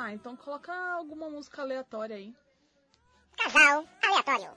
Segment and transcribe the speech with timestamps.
[0.00, 2.32] Ah, então coloca alguma música aleatória aí.
[3.36, 4.56] Casal aleatório.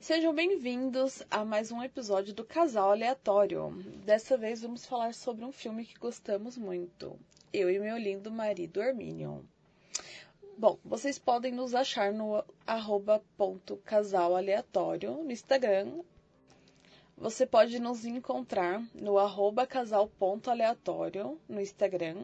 [0.00, 3.70] Sejam bem-vindos a mais um episódio do Casal Aleatório.
[4.04, 7.16] Dessa vez vamos falar sobre um filme que gostamos muito.
[7.52, 9.42] Eu e meu lindo marido Arminion.
[10.58, 16.02] Bom, vocês podem nos achar no arroba ponto casal aleatório no Instagram.
[17.16, 22.16] Você pode nos encontrar no arroba casal.aleatório no Instagram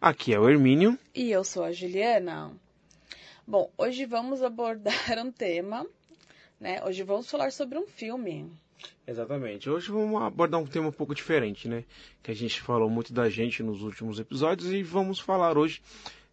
[0.00, 0.98] Aqui é o Hermínio.
[1.14, 2.50] E eu sou a Juliana.
[3.46, 5.86] Bom, hoje vamos abordar um tema,
[6.58, 6.82] né?
[6.84, 8.50] Hoje vamos falar sobre um filme.
[9.06, 9.70] Exatamente.
[9.70, 11.84] Hoje vamos abordar um tema um pouco diferente, né?
[12.22, 15.80] Que a gente falou muito da gente nos últimos episódios e vamos falar hoje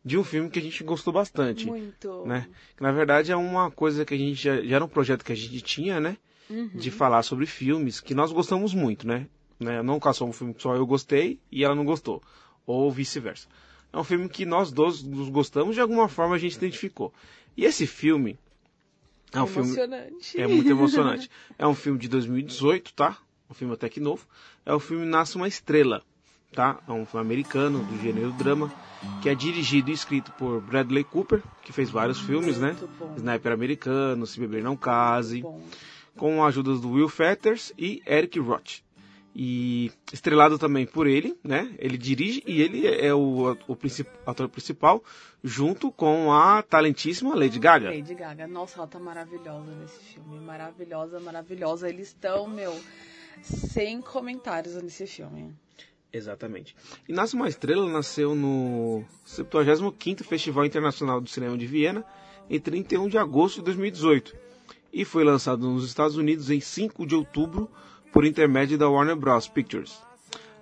[0.04, 1.68] de um filme que a gente gostou bastante.
[1.68, 2.26] Muito.
[2.26, 2.48] Né?
[2.76, 5.32] Que na verdade é uma coisa que a gente já, já era um projeto que
[5.32, 6.18] a gente tinha, né?
[6.50, 6.70] Uhum.
[6.70, 9.28] De falar sobre filmes que nós gostamos muito, né?
[9.60, 9.82] né?
[9.82, 12.22] Não caso um filme que só eu gostei e ela não gostou.
[12.66, 13.48] Ou vice-versa.
[13.94, 17.14] É um filme que nós dois nos gostamos de alguma forma a gente identificou.
[17.56, 18.38] E esse filme
[19.34, 19.76] é um filme
[20.36, 21.30] é muito emocionante.
[21.58, 23.18] É um filme de 2018, tá?
[23.50, 24.26] Um filme até que novo.
[24.66, 26.04] É o filme Nasce uma Estrela,
[26.54, 26.80] tá?
[26.88, 28.72] É um filme americano do gênero drama
[29.22, 32.76] que é dirigido e escrito por Bradley Cooper, que fez vários filmes, né?
[33.18, 35.44] Sniper Americano, Se Beber Não Case,
[36.16, 38.82] com a ajuda do Will Fetters e Eric Roth.
[39.34, 41.74] E estrelado também por ele, né?
[41.80, 45.02] Ele dirige e ele é o, o princip- ator principal,
[45.42, 47.92] junto com a talentíssima Lady Gaga.
[47.92, 48.46] Lady Gaga.
[48.46, 50.38] Nossa, ela tá maravilhosa nesse filme.
[50.42, 51.88] Maravilhosa, maravilhosa.
[51.88, 52.78] Eles estão, meu,
[53.42, 55.54] sem comentários nesse filme.
[56.14, 56.76] Exatamente.
[57.08, 62.06] E Nasce uma Estrela nasceu no 75º Festival Internacional do Cinema de Viena
[62.50, 64.36] em 31 de agosto de 2018
[64.94, 67.70] e foi lançado nos Estados Unidos em 5 de outubro
[68.12, 69.48] por intermédio da Warner Bros.
[69.48, 70.02] Pictures.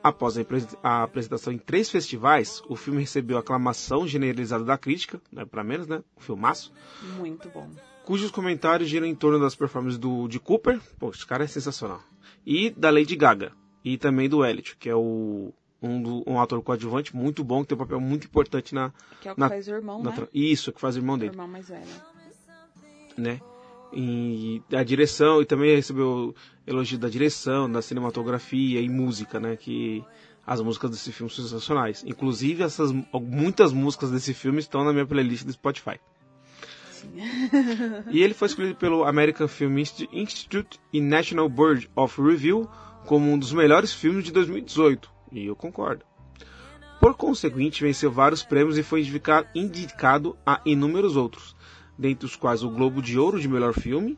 [0.02, 0.36] Após
[0.82, 5.64] a apresentação em três festivais, o filme recebeu aclamação generalizada da crítica, não é para
[5.64, 6.02] menos, né?
[6.18, 6.72] Um filmaço,
[7.18, 7.70] Muito bom.
[8.06, 12.02] cujos comentários giram em torno das performances do, de Cooper, pô, esse cara é sensacional,
[12.46, 13.52] e da Lady Gaga,
[13.84, 17.70] e também do Elliot, que é o, um, do- um ator coadjuvante muito bom, que
[17.70, 18.92] tem um papel muito importante na...
[19.22, 20.28] Que é o que na- faz o irmão, na né?
[20.34, 21.86] Isso, que faz o irmão O dele, irmão mais velho.
[23.18, 23.40] né?
[23.92, 26.36] E a direção, e também recebeu
[26.68, 29.56] elogio da direção, da cinematografia e música, né?
[29.56, 30.04] Que
[30.46, 32.04] as músicas desse filme são sensacionais.
[32.06, 36.00] Inclusive, essas, muitas músicas desse filme estão na minha playlist do Spotify.
[36.92, 37.10] Sim.
[38.12, 42.70] E ele foi escolhido pelo American Film Insti- Institute e National Board of Review
[43.10, 45.10] como um dos melhores filmes de 2018.
[45.32, 46.06] E eu concordo.
[47.02, 51.56] Por conseguinte, venceu vários prêmios e foi indica- indicado a inúmeros outros,
[51.98, 54.16] dentre os quais o Globo de Ouro de melhor filme,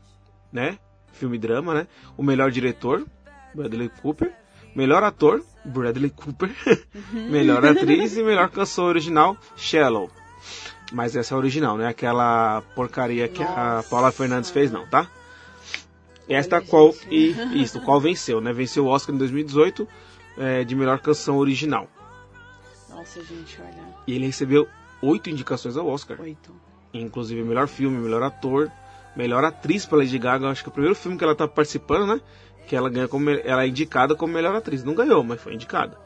[0.51, 0.77] né?
[1.13, 1.87] Filme drama, né?
[2.17, 3.07] O melhor diretor,
[3.55, 4.33] Bradley Cooper,
[4.75, 6.51] melhor ator, Bradley Cooper,
[7.13, 10.11] melhor atriz e melhor canção original, Shallow.
[10.91, 13.89] Mas essa é a original, não é aquela porcaria que a Nossa.
[13.89, 15.07] Paula Fernandes fez, não, tá?
[16.27, 18.53] Esta qual e isso, qual venceu, né?
[18.53, 19.87] Venceu o Oscar em 2018
[20.37, 21.87] é, de melhor canção original.
[22.89, 23.83] Nossa, gente, olha.
[24.07, 24.67] E ele recebeu
[25.01, 26.53] oito indicações ao Oscar, Oito.
[26.93, 28.71] inclusive melhor filme, melhor ator,
[29.15, 30.49] melhor atriz pela Lady Gaga.
[30.49, 32.21] Acho que é o primeiro filme que ela tá participando, né?
[32.67, 34.83] Que ela ganha como ela é indicada como melhor atriz.
[34.83, 35.97] Não ganhou, mas foi indicada.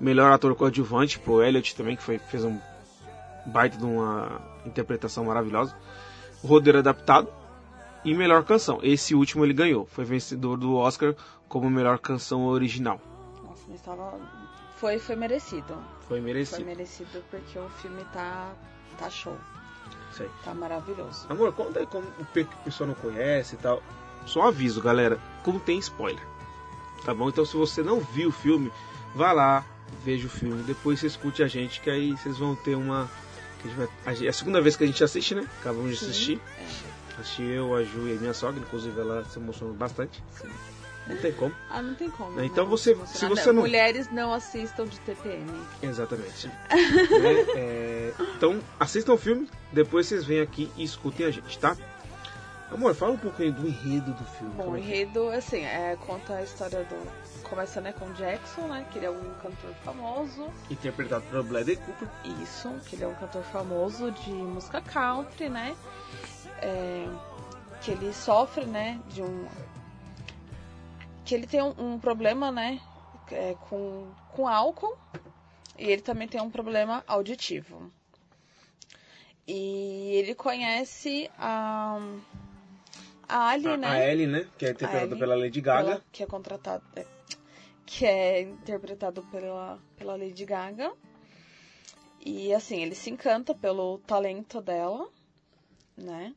[0.00, 2.58] Melhor ator coadjuvante pro Elliot também, que foi, fez um
[3.46, 5.74] baita de uma interpretação maravilhosa.
[6.42, 7.39] Roteiro adaptado
[8.04, 8.78] e melhor canção.
[8.82, 9.86] Esse último ele ganhou.
[9.86, 11.14] Foi vencedor do Oscar
[11.48, 13.00] como melhor canção original.
[13.44, 14.18] Nossa, mas tava.
[14.76, 15.74] Foi, foi merecido.
[16.08, 16.64] Foi Foi merecido.
[16.64, 18.52] merecido porque o filme tá.
[18.98, 19.36] tá show.
[20.12, 20.30] Isso aí.
[20.44, 21.26] Tá maravilhoso.
[21.28, 23.82] Amor, conta aí como o pe- que o pessoal não conhece e tal.
[24.26, 26.22] Só um aviso, galera, como tem spoiler.
[27.04, 27.28] Tá bom?
[27.28, 28.70] Então se você não viu o filme,
[29.14, 29.64] vá lá,
[30.04, 33.08] veja o filme, depois você escute a gente, que aí vocês vão ter uma.
[34.22, 35.46] É a segunda vez que a gente assiste, né?
[35.60, 36.06] Acabamos de Sim.
[36.06, 36.40] assistir.
[36.58, 36.89] É,
[37.20, 40.22] Assisti eu, a Ju e a minha sogra, inclusive ela se emocionou bastante.
[40.40, 40.48] sim.
[41.06, 41.52] Não tem como.
[41.70, 42.40] Ah, não tem como.
[42.40, 45.50] Então não você- se se você não- Mulheres não assistam de TPM.
[45.82, 46.48] Exatamente.
[46.70, 47.46] Né?
[47.56, 51.76] É, então, assistam o filme, depois vocês vêm aqui e escutem a gente, tá?
[52.70, 54.54] Amor, fala um pouco aí do enredo do filme.
[54.54, 54.82] Bom, o é é?
[54.82, 57.42] enredo, assim, é, conta a história do.
[57.48, 58.86] Começa né, com o Jackson, né?
[58.92, 60.46] Que ele é um cantor famoso.
[60.70, 62.06] Interpretado pelo Bradley Cooper.
[62.40, 65.74] Isso, que ele é um cantor famoso de música country, né?
[66.60, 67.06] É,
[67.82, 69.46] que ele sofre, né, de um.
[71.24, 72.80] Que ele tem um, um problema, né,
[73.30, 74.96] é, com, com álcool.
[75.78, 77.90] E ele também tem um problema auditivo.
[79.46, 81.98] E ele conhece a.
[83.28, 83.88] A Ali, A, né?
[83.88, 84.46] a Ellie, né?
[84.58, 85.90] Que é interpretada Ellie, pela Lady Gaga.
[85.92, 86.82] Ela- que é contratado.
[86.96, 87.06] é,
[87.86, 90.92] que é interpretado pela, pela Lady Gaga.
[92.20, 95.08] E assim, ele se encanta pelo talento dela,
[96.00, 96.32] né?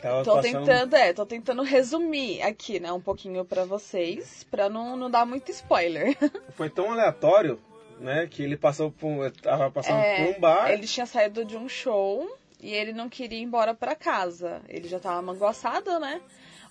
[0.00, 0.64] Tava Tô passando...
[0.64, 5.26] tentando, é, tô tentando resumir aqui, né, um pouquinho pra vocês, pra não, não dar
[5.26, 6.16] muito spoiler.
[6.56, 7.60] Foi tão aleatório,
[8.00, 8.26] né?
[8.26, 9.30] Que ele passou por.
[9.32, 10.70] Tava passando É, por um bar.
[10.70, 12.26] Ele tinha saído de um show
[12.58, 14.62] e ele não queria ir embora pra casa.
[14.66, 16.22] Ele já tava manguaçado, né?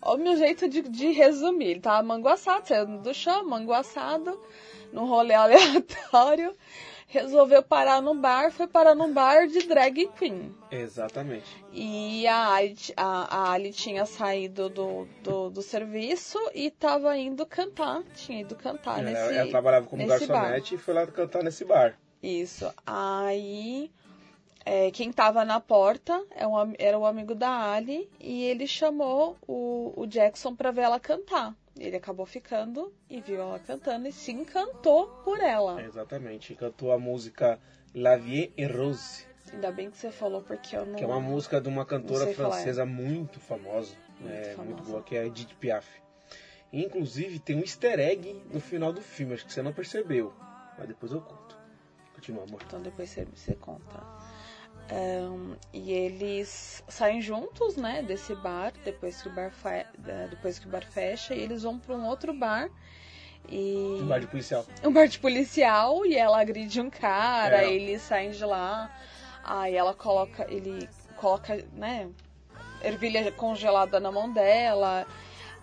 [0.02, 1.68] Olha o meu jeito de, de resumir.
[1.68, 4.40] Ele tava manguaçado, saindo do show, manguaçado,
[4.96, 6.56] num rolê aleatório.
[7.08, 10.54] Resolveu parar no bar, foi parar num bar de drag queen.
[10.72, 11.46] Exatamente.
[11.72, 17.46] E a Ali, a, a Ali tinha saído do, do, do serviço e tava indo
[17.46, 18.02] cantar.
[18.16, 20.42] Tinha ido cantar ela, nesse, ela trabalhava como nesse bar.
[20.42, 21.96] garçonete e foi lá cantar nesse bar.
[22.24, 22.74] Isso.
[22.86, 23.92] Aí,
[24.66, 29.38] é, quem tava na porta é um era o amigo da Ali e ele chamou
[29.48, 31.56] o, o Jackson pra ver ela cantar.
[31.78, 35.82] Ele acabou ficando e viu ela cantando e se encantou por ela.
[35.82, 36.54] Exatamente.
[36.54, 37.60] E cantou a música
[37.94, 40.96] La Vie et Rose, Ainda bem que você falou porque eu não.
[40.96, 42.56] que é uma música de uma cantora sei falar.
[42.56, 43.96] francesa muito famosa.
[44.26, 44.64] é, famosa.
[44.64, 45.88] muito boa, que é a Edith Piaf.
[46.74, 50.34] Inclusive, tem um easter egg no final do filme, acho que você não percebeu.
[50.78, 51.58] Mas depois eu conto.
[52.16, 52.62] Continua, amor.
[52.66, 54.04] Então depois você, você conta.
[54.92, 59.52] Ahn, e eles saem juntos, né, desse bar, depois que o bar,
[60.30, 62.70] depois que o bar fecha, e eles vão para um outro bar.
[63.50, 64.00] E...
[64.02, 64.66] Um bar de policial.
[64.84, 67.74] um bar de policial e ela agride um cara, É.
[67.74, 68.92] eles saem de lá,
[69.44, 70.88] aí ela coloca, ele
[71.18, 72.10] coloca, né,
[72.84, 75.06] ervilha congelada na mão dela,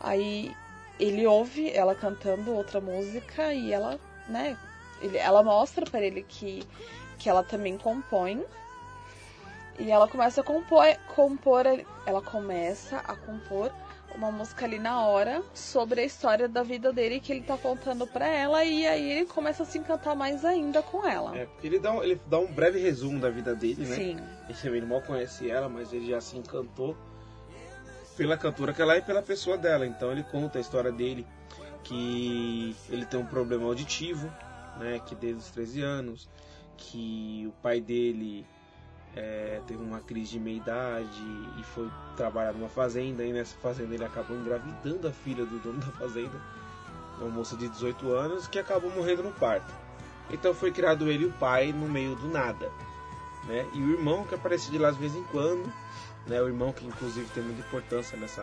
[0.00, 0.54] aí
[0.98, 3.98] ele ouve ela cantando outra música e ela,
[4.28, 4.56] né,
[5.00, 6.64] ele, ela mostra para ele que,
[7.18, 8.44] que ela também compõe.
[9.78, 10.84] E ela começa a compor,
[11.14, 11.64] compor,
[12.06, 13.72] ela começa a compor
[14.14, 18.06] uma música ali na hora sobre a história da vida dele que ele tá contando
[18.06, 21.36] pra ela e aí ele começa a se encantar mais ainda com ela.
[21.36, 23.96] É, porque ele dá, um, ele dá um breve resumo da vida dele, né?
[23.96, 24.16] Sim.
[24.48, 26.96] Ele, ele mal conhece ela, mas ele já se encantou
[28.16, 29.86] pela cantora que ela é e pela pessoa dela.
[29.86, 31.26] Então ele conta a história dele,
[31.82, 34.30] que ele tem um problema auditivo,
[34.78, 35.00] né?
[35.06, 36.28] Que desde os 13 anos,
[36.76, 38.46] que o pai dele
[39.16, 41.22] é, teve uma crise de meia-idade
[41.58, 45.78] e foi trabalhar numa fazenda, e nessa fazenda ele acabou engravidando a filha do dono
[45.80, 46.40] da fazenda,
[47.18, 49.72] uma moça de 18 anos, que acabou morrendo no parto.
[50.30, 52.70] Então foi criado ele e o pai no meio do nada
[53.44, 53.66] né?
[53.72, 55.72] E o irmão que aparece de lá de vez em quando,
[56.26, 56.40] né?
[56.40, 58.42] O irmão que inclusive tem muita importância nessa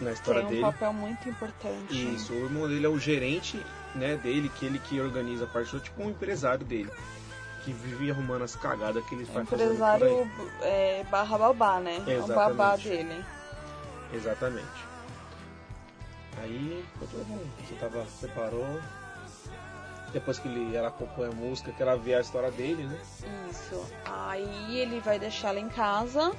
[0.00, 0.62] na história Tem um dele.
[0.62, 2.14] papel muito importante.
[2.14, 3.60] Isso, o irmão dele é o gerente,
[3.94, 6.90] né, dele, que ele que organiza a parte, tipo um empresário dele,
[7.64, 10.30] que vive arrumando as cagadas que ele por empresário
[10.62, 12.02] é, barra babá, né?
[12.06, 12.56] É Exatamente.
[12.56, 13.24] babá dele.
[14.12, 14.90] Exatamente.
[16.42, 18.80] Aí, você tava, separou.
[20.12, 22.98] Depois que ele, ela compõe a música, que ela vê a história dele, né?
[23.50, 23.86] Isso.
[24.04, 26.32] Aí ele vai deixar ela em casa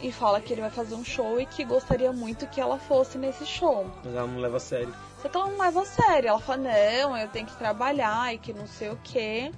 [0.00, 3.18] e fala que ele vai fazer um show e que gostaria muito que ela fosse
[3.18, 3.90] nesse show.
[4.04, 4.94] Mas ela não leva a sério.
[5.20, 6.28] Só que ela não leva a sério.
[6.28, 9.52] Ela fala, não, eu tenho que trabalhar e que não sei o quê.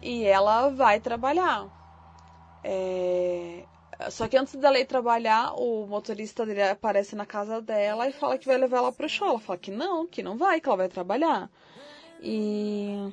[0.00, 1.68] E ela vai trabalhar.
[2.62, 3.64] É,
[4.10, 8.38] Só que antes dela ir trabalhar, o motorista dele aparece na casa dela e fala
[8.38, 9.28] que vai levar ela pro show.
[9.28, 11.50] Ela fala que não, que não vai, que ela vai trabalhar.
[12.20, 13.12] E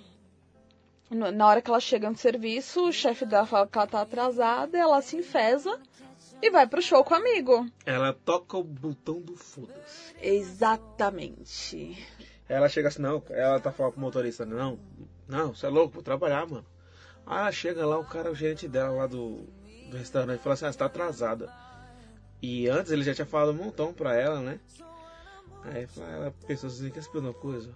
[1.10, 4.78] na hora que ela chega no serviço, o chefe dela fala que ela tá atrasada,
[4.78, 5.80] ela se enfesa
[6.42, 7.66] e vai pro show com o amigo.
[7.86, 10.14] Ela toca o botão do foda-se.
[10.22, 11.98] Exatamente.
[12.48, 14.78] Ela chega assim, não, ela tá falando pro motorista, não,
[15.28, 16.66] não, você é louco, vou trabalhar, mano.
[17.26, 19.44] Aí ela chega lá, o cara, o gerente dela lá do,
[19.90, 21.52] do restaurante, fala assim, ah, você tá atrasada.
[22.42, 24.60] E antes ele já tinha falado um montão pra ela, né?
[25.64, 27.74] Aí fala- ela pensou assim, quer saber uma coisa?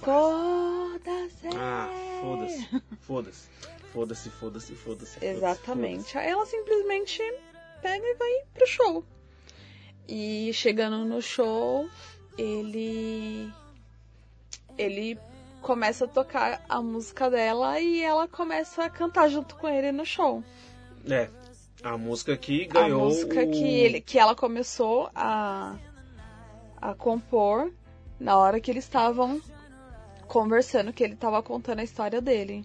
[0.00, 1.48] Foda-se.
[1.56, 1.88] Ah,
[2.22, 2.68] foda-se,
[3.00, 3.48] foda-se,
[3.92, 5.24] foda-se, foda-se, foda-se.
[5.24, 6.16] Exatamente.
[6.16, 7.20] Aí ela simplesmente
[7.82, 9.04] pega e vai pro show.
[10.06, 11.88] E chegando no show,
[12.38, 13.52] ele.
[14.78, 15.18] Ele
[15.62, 20.04] começa a tocar a música dela e ela começa a cantar junto com ele no
[20.06, 20.42] show.
[21.08, 21.28] É,
[21.82, 23.04] A música que A ganhou.
[23.04, 25.76] música o- que, ele, que ela começou a,
[26.80, 27.70] a compor
[28.18, 29.40] na hora que eles estavam
[30.26, 32.64] conversando, que ele estava contando a história dele.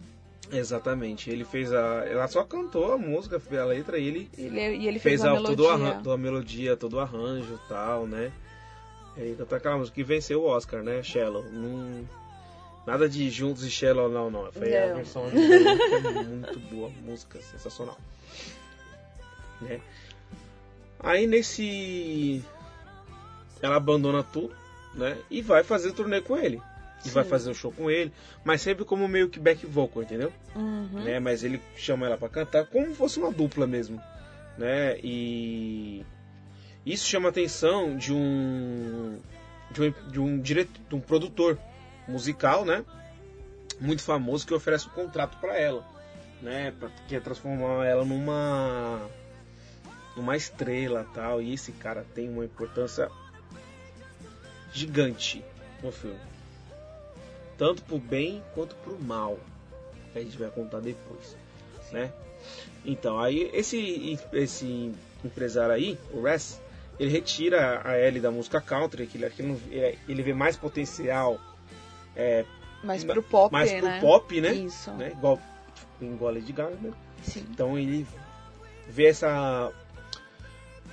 [0.51, 1.29] Exatamente.
[1.31, 2.05] Ele fez a.
[2.05, 5.25] Ela só cantou a música, fez a letra e ele Ele, e ele fez, fez
[5.25, 5.71] a a, todo melodia.
[5.87, 8.31] arran- toda a melodia, todo o arranjo e tal, né?
[9.17, 11.01] E aí cantou aquela música que venceu o Oscar, né?
[11.01, 11.43] Shallow.
[11.51, 12.03] Não...
[12.85, 14.51] Nada de Juntos e Shallow, não, não.
[14.51, 14.95] Foi a Não.
[14.97, 17.97] versão original, que é muito boa, música sensacional.
[19.61, 19.79] Né?
[20.99, 22.43] Aí nesse.
[23.61, 24.53] Ela abandona tudo,
[24.93, 25.17] né?
[25.31, 26.61] E vai fazer turnê com ele.
[27.05, 27.29] E vai Sim.
[27.29, 28.13] fazer o show com ele,
[28.45, 30.31] mas sempre como meio que back vocal, entendeu?
[30.55, 31.03] Uhum.
[31.03, 31.19] né?
[31.19, 34.01] Mas ele chama ela pra cantar como se fosse uma dupla mesmo,
[34.57, 34.97] né?
[35.03, 36.05] E
[36.85, 39.19] isso chama a atenção de um
[39.71, 41.57] de um, de um diretor, de um produtor
[42.07, 42.83] musical, né?
[43.79, 45.83] Muito famoso que oferece um contrato pra ela,
[46.41, 46.71] né?
[46.79, 49.01] Pra, quer transformar ela numa
[50.15, 51.41] numa estrela, tal.
[51.41, 53.09] E esse cara tem uma importância
[54.73, 55.43] gigante
[55.81, 56.19] no filme,
[57.57, 59.37] tanto pro bem quanto pro mal
[60.11, 61.35] que a gente vai contar depois,
[61.91, 62.11] né?
[62.85, 64.93] Então, aí esse, esse
[65.23, 66.59] empresário aí, o Ress,
[66.99, 71.39] ele retira a Ellie da música country, que que ele- ele vê mais potencial,
[72.15, 72.45] é,
[72.83, 73.99] Mais pro pop, pro né?
[74.01, 74.53] pop, né?
[74.53, 74.91] Isso.
[74.91, 75.11] né?
[75.11, 75.39] Igual,
[75.73, 76.91] tipo, igual a Lady Gaga, né?
[77.23, 77.45] Sim.
[77.49, 78.05] Então ele
[78.87, 79.71] vê essa,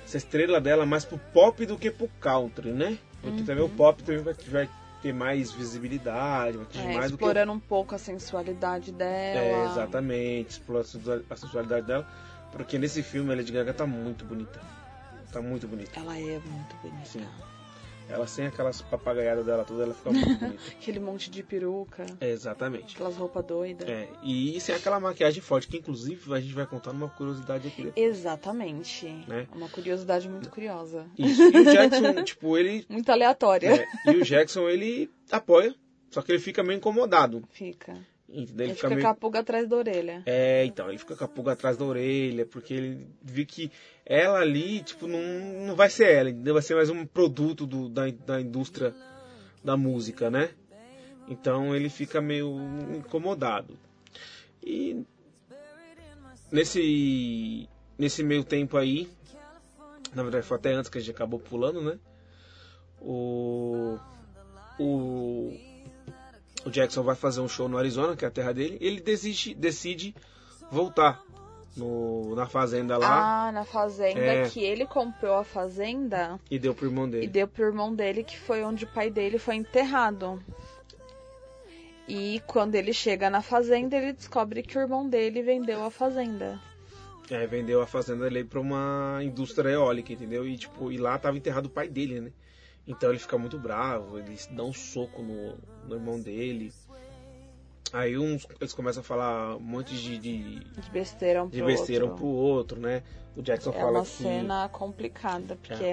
[0.05, 2.97] essa estrela dela mais pro pop do que pro country, né?
[3.21, 4.69] Porque também o pop também vai, vai
[5.01, 9.39] ter mais visibilidade, vai atingir É, mais do que explorando um pouco a sensualidade dela.
[9.39, 10.85] É, exatamente, explora
[11.29, 12.07] a sensualidade dela.
[12.51, 14.59] Porque nesse filme a Lady Gaga tá muito bonita.
[15.31, 15.99] Tá muito bonita.
[15.99, 17.05] Ela é muito bonita.
[17.05, 17.25] Sim.
[18.11, 20.61] Ela sem aquelas papagaiadas dela toda, ela fica muito bonita.
[20.71, 22.95] Aquele monte de peruca, É, exatamente.
[22.95, 23.87] aquelas roupas doidas.
[23.87, 27.91] É, e sem aquela maquiagem forte, que inclusive a gente vai contar numa curiosidade aqui.
[27.95, 29.07] Exatamente.
[29.27, 29.47] Né?
[29.55, 31.05] Uma curiosidade muito curiosa.
[31.17, 31.41] Isso.
[31.41, 32.85] E o Jackson, tipo, ele.
[32.89, 33.87] Muito aleatória.
[34.07, 35.73] é, e o Jackson, ele apoia,
[36.09, 37.43] só que ele fica meio incomodado.
[37.51, 37.95] Fica.
[38.33, 38.65] Entendeu?
[38.65, 39.01] Ele Ele fica fica meio.
[39.01, 40.23] com a pulga atrás da orelha.
[40.25, 43.71] É, então, ele fica com a pulga atrás da orelha, porque ele viu que
[44.05, 45.19] ela ali, tipo, não,
[45.65, 46.53] não vai ser ela, entendeu?
[46.53, 48.95] vai ser mais um produto do, da, da indústria
[49.63, 50.49] da música, né?
[51.27, 52.57] Então ele fica meio
[52.95, 53.77] incomodado.
[54.61, 55.03] E
[56.51, 59.09] nesse, nesse meio tempo aí,
[60.13, 61.99] na verdade foi até antes que a gente acabou pulando, né?
[62.99, 63.97] O,
[64.79, 65.53] o,
[66.65, 69.01] o Jackson vai fazer um show no Arizona, que é a terra dele, e ele
[69.01, 70.15] decide, decide
[70.71, 71.21] voltar
[71.75, 74.49] no, na fazenda lá Ah, na fazenda É.
[74.49, 77.27] que ele comprou a fazenda e deu pro irmão e dele.
[77.27, 80.41] deu pro irmão dele, que foi onde o pai dele foi enterrado.
[82.07, 86.59] E quando ele chega na fazenda, ele descobre que o irmão dele vendeu a fazenda.
[87.29, 90.45] É, vendeu a fazenda dele pra uma indústria eólica, entendeu?
[90.45, 92.31] E tipo, e lá tava enterrado o pai dele, né?
[92.91, 95.57] Então ele fica muito bravo, ele dá um soco no,
[95.87, 96.73] no irmão dele.
[97.93, 101.63] Aí uns, eles começam a falar um monte de, de, De besteira um pro de
[101.63, 102.21] besteira um outro.
[102.25, 103.01] pro outro, né?
[103.35, 105.85] O Jackson É fala uma que cena complicada, porque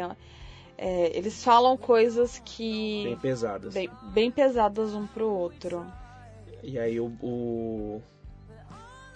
[0.76, 3.04] é, eles falam coisas que.
[3.04, 3.74] bem pesadas.
[3.74, 5.86] bem, bem pesadas um pro outro.
[6.62, 8.02] E aí o, o,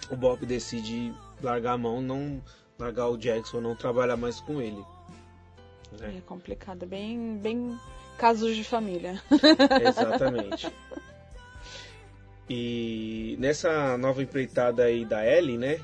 [0.09, 2.41] o Bob decide largar a mão, não
[2.79, 4.83] largar o Jackson, não trabalhar mais com ele.
[5.99, 6.15] Né?
[6.17, 7.77] É complicado, bem, bem
[8.17, 9.21] casos de família.
[9.87, 10.71] Exatamente.
[12.49, 15.79] E nessa nova empreitada aí da Ellie, né?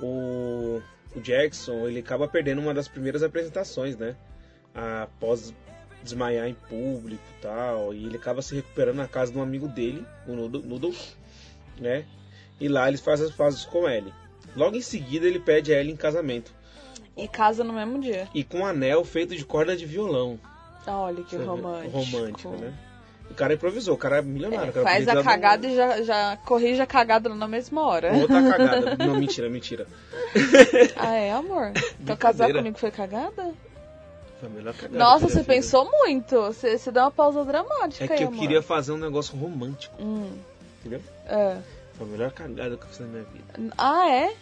[0.00, 0.82] O,
[1.14, 4.16] o Jackson ele acaba perdendo uma das primeiras apresentações, né?
[4.74, 5.54] Após
[6.02, 7.94] desmaiar em público e tal.
[7.94, 10.94] E ele acaba se recuperando na casa de um amigo dele, o Noodle, Noodle
[11.78, 12.04] né?
[12.60, 14.12] E lá eles fazem as fases com Ellie.
[14.56, 16.52] Logo em seguida ele pede a Ellie em casamento.
[17.16, 18.28] E casa no mesmo dia.
[18.34, 20.38] E com um anel feito de corda de violão.
[20.86, 21.98] Olha que romântico.
[21.98, 22.72] Romântico, né?
[23.30, 24.68] O cara improvisou, o cara é milionário.
[24.68, 28.12] É, cara faz a cagada e já, já corrige a cagada na mesma hora.
[28.12, 28.96] Outra cagada.
[29.02, 29.86] Não, mentira, mentira.
[30.96, 31.72] Ah, é, amor?
[32.00, 33.52] Então casar comigo foi cagada?
[34.40, 35.46] Foi a melhor cagada Nossa, você fiz.
[35.46, 36.36] pensou muito.
[36.36, 38.40] Você, você deu uma pausa dramática É que aí, eu amor.
[38.40, 40.30] queria fazer um negócio romântico, Hum,
[40.80, 41.00] entendeu?
[41.26, 41.56] é.
[41.94, 43.72] Foi a melhor cagada que eu fiz na minha vida.
[43.78, 44.10] Ah?
[44.10, 44.34] É.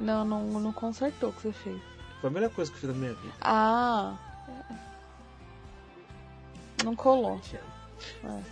[0.00, 1.80] Não, não, não consertou o que você fez.
[2.20, 3.34] Foi a melhor coisa que eu fiz na minha vida.
[3.40, 4.16] Ah.
[6.82, 7.38] Não colou.
[7.40, 8.38] Te amo.
[8.38, 8.42] É.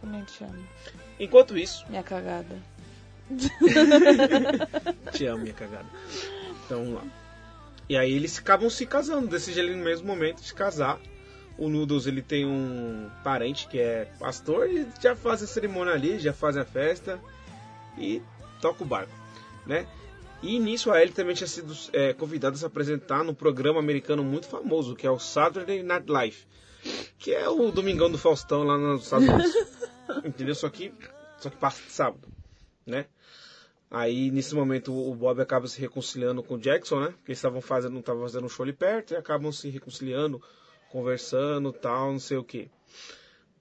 [0.00, 0.66] Também te amo.
[1.18, 2.56] Enquanto isso, Minha cagada.
[5.12, 5.86] te amo, minha cagada.
[6.64, 7.04] Então vamos lá.
[7.88, 10.98] E aí eles acabam se casando, decide ali no mesmo momento de casar.
[11.56, 16.18] O Noodles ele tem um parente que é pastor e já faz a cerimônia ali,
[16.18, 17.18] já faz a festa
[17.96, 18.20] e
[18.60, 19.12] toca o barco,
[19.64, 19.86] né?
[20.42, 24.22] E nisso a Ellie também tinha sido é, convidada a se apresentar num programa americano
[24.22, 26.46] muito famoso, que é o Saturday Night Live.
[27.18, 29.54] Que é o Domingão do Faustão lá nos Estados Unidos.
[30.24, 30.54] Entendeu?
[30.54, 30.92] Só que,
[31.38, 32.28] só que passa de sábado,
[32.84, 33.06] né?
[33.90, 37.06] Aí, nesse momento, o Bob acaba se reconciliando com o Jackson, né?
[37.06, 40.42] Porque eles estavam fazendo, não estavam fazendo um show ali perto e acabam se reconciliando,
[40.90, 42.68] conversando, tal, não sei o que.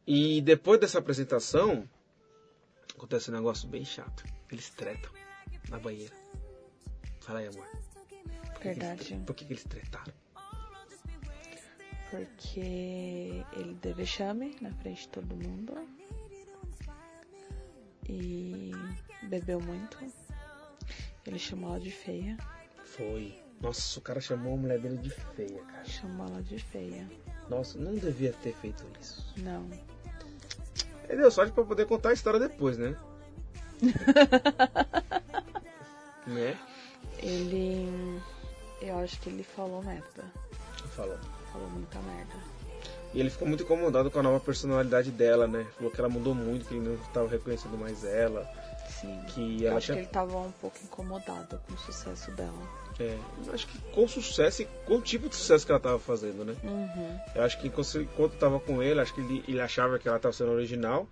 [0.06, 1.88] E depois dessa apresentação,
[2.96, 4.24] acontece um negócio bem chato.
[4.52, 5.12] Eles tretam
[5.70, 6.25] na banheira.
[7.26, 7.66] Fala aí, amor.
[8.54, 9.24] Por que que eles Verdade.
[9.26, 10.14] Por que, que eles tretaram?
[12.12, 15.74] Porque ele deu vexame na frente de todo mundo.
[18.08, 18.72] E
[19.24, 19.98] bebeu muito.
[21.26, 22.38] Ele chamou ela de feia.
[22.84, 23.42] Foi.
[23.60, 25.84] Nossa, o cara chamou a mulher dele de feia, cara.
[25.84, 27.10] Chamou ela de feia.
[27.50, 29.34] Nossa, não devia ter feito isso.
[29.38, 29.68] Não.
[31.10, 32.96] Ele deu sorte pra poder contar a história depois, né?
[36.28, 36.56] né?
[37.20, 38.22] Ele.
[38.82, 40.24] Eu acho que ele falou merda.
[40.96, 41.18] Falou.
[41.52, 42.34] Falou muita merda.
[43.14, 45.66] E ele ficou muito incomodado com a nova personalidade dela, né?
[45.78, 48.46] Falou que ela mudou muito, que ele não estava reconhecendo mais ela.
[48.90, 49.22] Sim.
[49.30, 50.04] Que Eu ela acho que tinha.
[50.04, 52.86] ele tava um pouco incomodado com o sucesso dela.
[53.00, 56.00] É, eu acho que com sucesso e com o tipo de sucesso que ela estava
[56.00, 56.56] fazendo, né?
[56.64, 57.20] Uhum.
[57.36, 60.18] Eu acho que enquanto enquanto tava com ele, acho que ele, ele achava que ela
[60.18, 61.08] estava sendo original.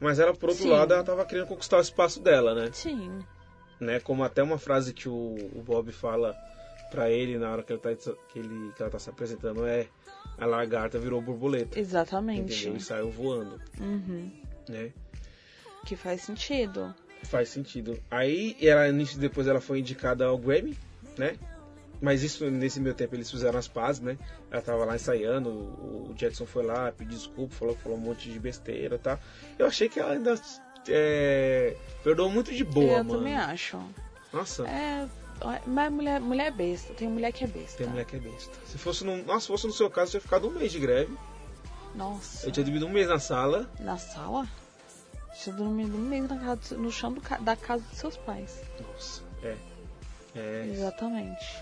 [0.00, 0.70] Mas ela, por outro Sim.
[0.70, 2.70] lado, ela estava querendo conquistar o espaço dela, né?
[2.72, 3.20] Sim.
[3.80, 4.00] Né?
[4.00, 6.36] Como até uma frase que o, o Bob fala
[6.90, 9.86] pra ele na hora que, ele tá, que, ele, que ela tá se apresentando é
[10.38, 11.78] a lagarta virou borboleta.
[11.78, 12.54] Exatamente.
[12.62, 12.76] Entendeu?
[12.76, 14.30] E saiu voando, Uhum.
[14.68, 14.92] né?
[15.84, 16.94] Que faz sentido.
[17.24, 17.98] Faz sentido.
[18.10, 20.76] Aí, ela, depois ela foi indicada ao Grammy,
[21.16, 21.36] né?
[22.00, 24.16] Mas isso, nesse meio tempo, eles fizeram as pazes, né?
[24.52, 28.38] Ela tava lá ensaiando, o Jackson foi lá, pediu desculpa, falou, falou um monte de
[28.38, 29.18] besteira e tal.
[29.58, 30.40] Eu achei que ela ainda
[30.90, 31.76] é,
[32.30, 33.18] muito de boa, eu mano.
[33.18, 33.78] também acho.
[34.32, 35.08] Nossa, É.
[35.66, 36.92] Mas mulher, mulher é besta.
[36.94, 37.78] Tem mulher que é besta.
[37.78, 38.52] tem mulher que é besta.
[38.66, 40.80] Se fosse no, nossa, se fosse no seu caso, eu tinha ficado um mês de
[40.80, 41.16] greve.
[41.94, 42.46] Nossa.
[42.46, 43.70] Eu tinha dormido um mês na sala.
[43.78, 44.48] Na sala?
[45.32, 48.60] Você dormiu um mês na casa, no chão do da casa dos seus pais.
[48.80, 49.56] Nossa, é.
[50.34, 51.56] É, Exatamente.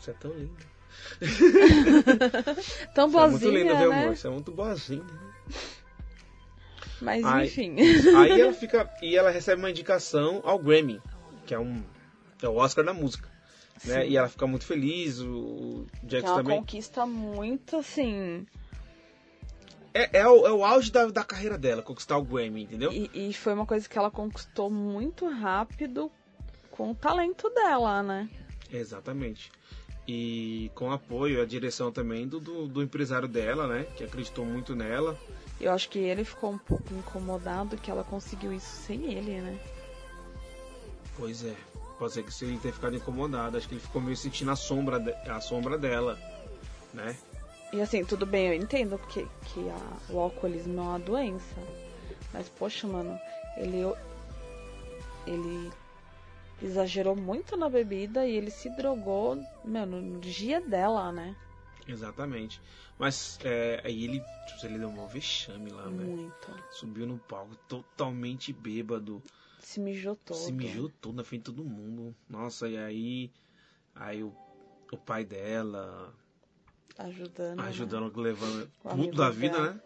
[0.00, 0.76] você é tão linda.
[2.94, 3.84] Tão Você é muito boazinha, linda, né?
[4.02, 4.16] amor?
[4.16, 5.04] Você é muito boazinha.
[7.00, 7.46] Mas Ai.
[7.46, 7.76] enfim.
[8.16, 8.90] Aí ela fica.
[9.02, 11.00] E ela recebe uma indicação ao Grammy,
[11.46, 11.82] que é um.
[12.42, 13.28] É o Oscar da música.
[13.84, 14.08] Né?
[14.08, 16.58] E ela fica muito feliz, o o Que é Jackson uma também.
[16.58, 18.46] conquista muito assim.
[19.92, 22.92] É, é, o, é o auge da, da carreira dela, conquistar o Grammy, entendeu?
[22.92, 26.10] E, e foi uma coisa que ela conquistou muito rápido
[26.70, 28.28] com o talento dela, né?
[28.70, 29.50] Exatamente.
[30.06, 33.86] E com apoio, a direção também do, do, do empresário dela, né?
[33.96, 35.18] Que acreditou muito nela.
[35.60, 39.58] Eu acho que ele ficou um pouco incomodado que ela conseguiu isso sem ele, né?
[41.16, 41.54] Pois é.
[41.98, 43.56] Pode ser que se ele tenha ficado incomodado.
[43.56, 46.18] Acho que ele ficou meio sentindo a sombra, de- a sombra dela,
[46.92, 47.16] né?
[47.72, 51.56] E assim, tudo bem, eu entendo que, que a- o alcoolismo é uma doença.
[52.34, 53.18] Mas, poxa, mano,
[53.56, 53.82] ele,
[55.26, 55.72] ele
[56.62, 61.34] exagerou muito na bebida e ele se drogou, mano, no dia dela, né?
[61.88, 62.60] Exatamente.
[62.98, 64.22] Mas é, aí ele,
[64.64, 66.04] ele deu um vexame lá, né?
[66.04, 66.50] Muito.
[66.72, 69.22] Subiu no palco totalmente bêbado.
[69.60, 70.36] Se mijou todo.
[70.36, 72.14] Se mijou todo na frente de todo mundo.
[72.28, 73.30] Nossa, e aí.
[73.94, 74.32] Aí o,
[74.92, 76.12] o pai dela
[76.98, 77.56] Ajudando.
[77.58, 77.68] né?
[77.68, 79.72] ajudando, levando O amigo tudo da vida, dela.
[79.74, 79.80] né?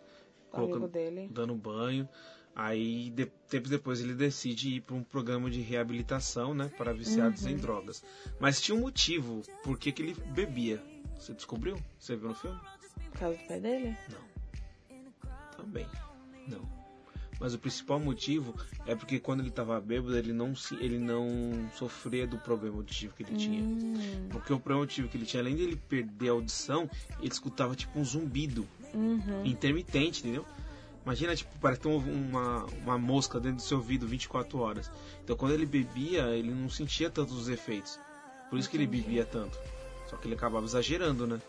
[0.51, 1.29] Colocando- dele.
[1.31, 2.09] Dando banho.
[2.55, 6.69] Aí, de, tempos depois, ele decide ir para um programa de reabilitação, né?
[6.77, 7.51] Para viciados Uhum.
[7.51, 8.03] em drogas.
[8.41, 10.83] Mas tinha um motivo por que ele bebia.
[11.21, 11.77] Você descobriu?
[11.99, 12.59] Você viu no filme?
[13.13, 13.97] Por causa do pai dele?
[15.57, 15.87] Também.
[16.49, 16.81] Não.
[17.39, 18.55] Mas o principal motivo
[18.87, 23.15] é porque quando ele estava bêbado, ele não, se, ele não sofria do problema auditivo
[23.15, 23.63] que ele tinha.
[23.63, 27.75] Hum, Porque o problema auditivo que ele tinha, além dele perder a audição, ele escutava
[27.75, 29.45] tipo um zumbido uhum.
[29.47, 30.45] intermitente, entendeu?
[31.03, 34.91] Imagina, tipo, parece um- uma, uma mosca dentro do seu ouvido 24 horas.
[35.25, 37.99] Então quando ele bebia, ele não sentia tantos os efeitos.
[38.51, 39.59] Por isso que ele bebia tanto.
[40.11, 41.41] Só que ele acabava exagerando, né?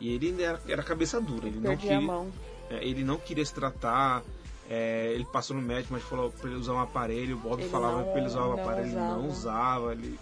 [0.00, 2.26] E ele era, era cabeça dura, ele não Perdi a queria.
[2.70, 4.22] É, ele não queria se tratar.
[4.70, 7.36] é, ele passou no médico, mas falou pra ele usar um aparelho.
[7.36, 9.88] O Bob Ele falava não- pra ele usar o não aparelho, ele não usava.
[9.88, 9.92] usava.
[9.92, 10.18] Ele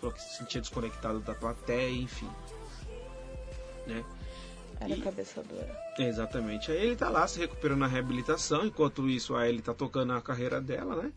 [0.00, 2.28] falou que se sentia desconectado da plateia, enfim.
[3.86, 4.04] Né?
[4.80, 5.80] Era E- cabeça dura.
[5.98, 6.72] Exatamente.
[6.72, 8.66] Aí ele tá lá se recuperando na reabilitação.
[8.66, 11.12] Enquanto isso, aí ele tá tocando a carreira dela, né?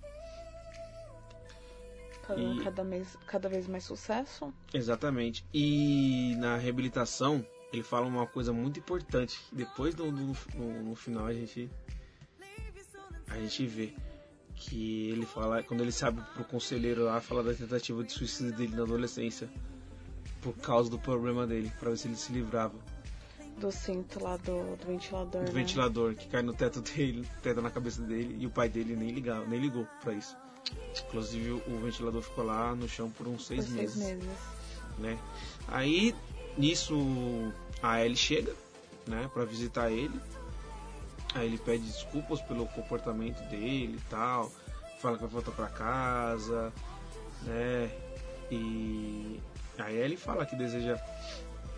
[2.27, 4.53] Fazendo E- cada, mês, cada vez mais sucesso.
[4.73, 5.45] Exatamente.
[5.53, 9.39] E na reabilitação, ele fala uma coisa muito importante.
[9.51, 11.69] Depois do, do- no, no final a gente
[13.27, 13.93] a gente vê
[14.55, 18.75] que ele fala, quando ele sabe pro conselheiro lá, fala da tentativa de suicídio dele
[18.75, 19.49] na adolescência,
[20.41, 22.75] por causa do problema dele, pra ver se ele se livrava.
[23.59, 25.43] Do cinto lá do, do ventilador.
[25.43, 25.51] Do né?
[25.51, 29.09] ventilador que cai no teto dele, teto na cabeça dele, e o pai dele nem,
[29.11, 30.38] ligava, nem ligou pra isso.
[31.08, 34.39] Inclusive o ventilador ficou lá no chão por uns Por seis, seis meses, meses.
[34.97, 35.17] né?
[35.67, 36.15] Aí
[36.58, 37.51] nisso
[37.84, 38.54] a Ellie chega,
[39.08, 40.19] né, para visitar ele.
[41.34, 44.49] Aí ele pede desculpas pelo comportamento dele e tal,
[45.01, 46.71] fala que vai voltar pra casa,
[47.43, 47.91] né?
[48.49, 49.39] E
[49.78, 50.97] a Ellie fala que deseja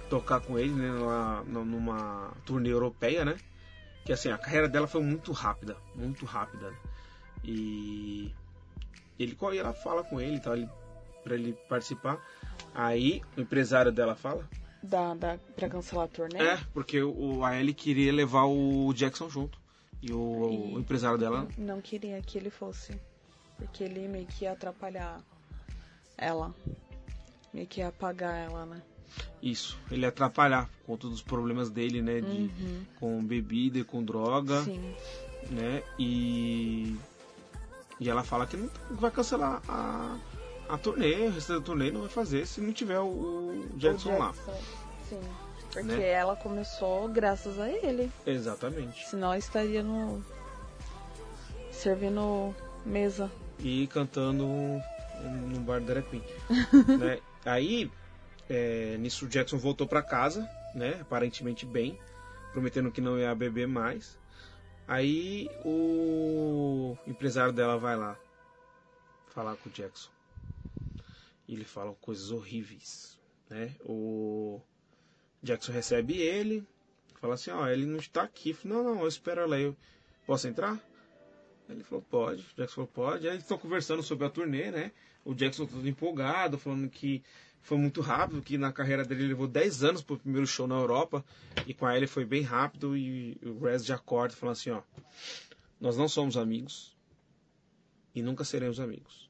[0.09, 3.35] tocar com ele, né, lá nu- numa turnê europeia, né?
[4.05, 6.71] Que assim, a carreira dela foi muito rápida, muito rápida.
[7.43, 8.33] E
[9.19, 10.69] ele e ela fala com ele, e tal, ele,
[11.23, 12.19] para ele participar.
[12.73, 14.47] Aí o empresário dela fala,
[14.83, 16.39] Da, da, pra cancelar a turnê?
[16.39, 19.59] é, porque o, a Ellie queria levar o Jackson junto.
[20.01, 21.47] E o, o empresário dela.
[21.57, 22.95] Não queria que ele fosse.
[23.57, 25.19] Porque ele meio que ia atrapalhar
[26.15, 26.53] ela.
[27.51, 28.81] Meio que ia apagar ela, né?
[29.41, 32.21] Isso, ele ia atrapalhar por conta dos problemas dele, né?
[32.21, 32.51] De,
[32.99, 34.93] Com bebida e com droga, Sim.
[35.49, 35.81] né?
[35.97, 36.95] E.
[37.99, 40.17] E ela fala que não vai cancelar a,
[40.69, 44.13] a turnê, o resto da turnê não vai fazer se não tiver o, o Jackson,
[44.15, 44.33] O lá.
[45.09, 45.19] Sim.
[45.71, 46.09] Porque Né?
[46.09, 48.11] ela começou graças a ele.
[48.25, 49.07] Exatamente.
[49.07, 50.23] Senão ela estaria no.
[51.71, 52.55] servindo
[52.85, 53.29] mesa.
[53.59, 56.23] e cantando no bar do Drag Queen.
[56.97, 57.19] né?
[57.45, 57.91] Aí,
[58.49, 60.97] é, nisso o Jackson voltou pra casa, né?
[61.01, 61.99] Aparentemente bem,
[62.53, 64.17] prometendo que não ia beber mais.
[64.87, 68.17] Aí o empresário dela vai lá
[69.27, 70.09] falar com o Jackson.
[71.47, 73.19] Ele fala coisas horríveis,
[73.49, 73.75] né?
[73.81, 74.61] O
[75.43, 76.65] Jackson recebe ele,
[77.19, 78.57] fala assim, ó, ele não está aqui.
[78.63, 79.63] Não, não, eu espero ela aí.
[79.63, 79.77] Eu
[80.25, 80.79] Posso entrar?
[81.69, 82.41] Ele falou, pode.
[82.41, 83.27] O Jackson falou, pode.
[83.27, 84.91] Aí eles estão conversando sobre a turnê, né?
[85.23, 87.21] O Jackson todo empolgado, falando que
[87.61, 90.75] foi muito rápido, que na carreira dele ele levou 10 anos pro primeiro show na
[90.75, 91.23] Europa.
[91.65, 92.95] E com a ele foi bem rápido.
[92.95, 94.81] E o Rez já acorda falando assim, ó.
[95.79, 96.95] Nós não somos amigos.
[98.15, 99.29] E nunca seremos amigos.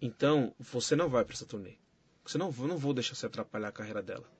[0.00, 1.76] Então, você não vai para essa turnê.
[2.24, 4.30] Você não, não vou deixar você atrapalhar a carreira dela.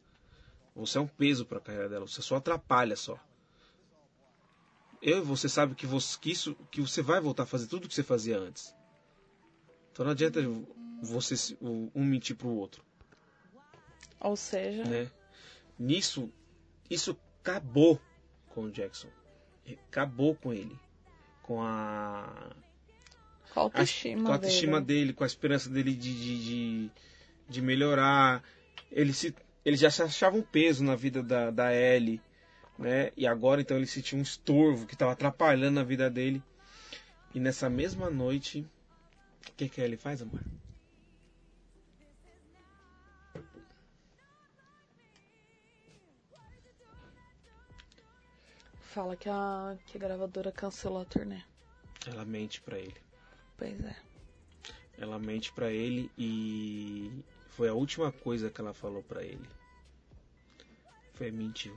[0.76, 2.06] Você é um peso para a carreira dela.
[2.06, 3.18] Você só atrapalha só
[5.04, 7.84] eu e você sabe que você, que isso, que você vai voltar a fazer tudo
[7.84, 8.74] o que você fazia antes.
[9.92, 10.40] Então não adianta
[11.04, 12.82] você um mentir pro outro,
[14.20, 15.10] Ou seja, né?
[15.78, 16.30] Nisso,
[16.88, 18.00] isso acabou
[18.48, 19.08] com o Jackson.
[19.88, 20.78] Acabou com ele.
[21.42, 22.52] Com a
[23.52, 25.00] com a a- autoestima, com a autoestima dele.
[25.00, 26.90] dele, com a esperança dele de, de, de,
[27.48, 28.42] de melhorar.
[28.90, 32.20] Ele, se, ele já se achava um peso na vida da, da Ellie,
[32.78, 33.10] né?
[33.16, 36.42] E agora então ele sentia um estorvo que estava atrapalhando a vida dele.
[37.34, 38.64] E nessa mesma noite,
[39.48, 40.40] o que, que a Ellie faz, amor?
[48.94, 51.42] Fala que a, que a gravadora cancelou a turnê.
[52.06, 52.94] Ela mente pra ele.
[53.58, 53.96] Pois é.
[54.96, 57.10] Ela mente pra ele e
[57.56, 59.44] foi a última coisa que ela falou pra ele.
[61.14, 61.76] Foi mentiu.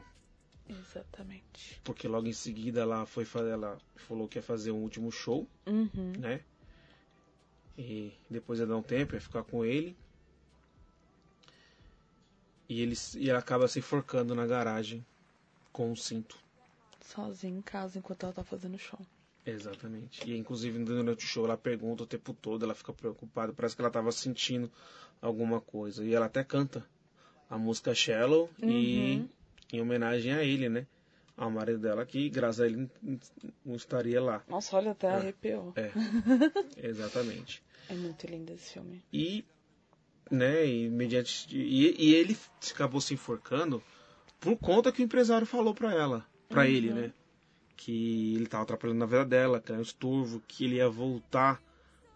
[0.70, 1.82] Exatamente.
[1.84, 6.14] Porque logo em seguida ela foi ela falou que ia fazer um último show, Uhum.
[6.20, 6.42] né?
[7.76, 9.98] E depois ia dar um tempo, ia ficar com ele.
[12.70, 15.04] E ele, e ela acaba se enforcando na garagem
[15.74, 16.38] com um cinto.
[17.08, 19.00] Sozinha em casa enquanto ela tá fazendo show.
[19.46, 20.30] Exatamente.
[20.30, 23.82] E inclusive durante o show ela pergunta o tempo todo, ela fica preocupada, parece que
[23.82, 24.70] ela estava sentindo
[25.22, 26.04] alguma coisa.
[26.04, 26.86] E ela até canta
[27.50, 29.26] a música Shallow e
[29.72, 30.86] em homenagem a ele, né?
[31.38, 32.90] Ao marido dela que, graças a ele,
[33.64, 34.44] não- estaria lá.
[34.48, 35.72] Nossa, olha, até arrepiou.
[35.76, 35.92] É,
[36.76, 37.64] exatamente.
[37.88, 39.02] É muito lindo esse filme.
[39.14, 39.46] E,
[40.30, 42.36] né, e, mediante, e, e ele
[42.72, 43.82] acabou se enforcando
[44.40, 47.12] por conta que o empresário falou pra ela, pra ele, né?
[47.76, 51.62] Que ele tava atrapalhando na vida dela, que era um estorvo, que ele ia voltar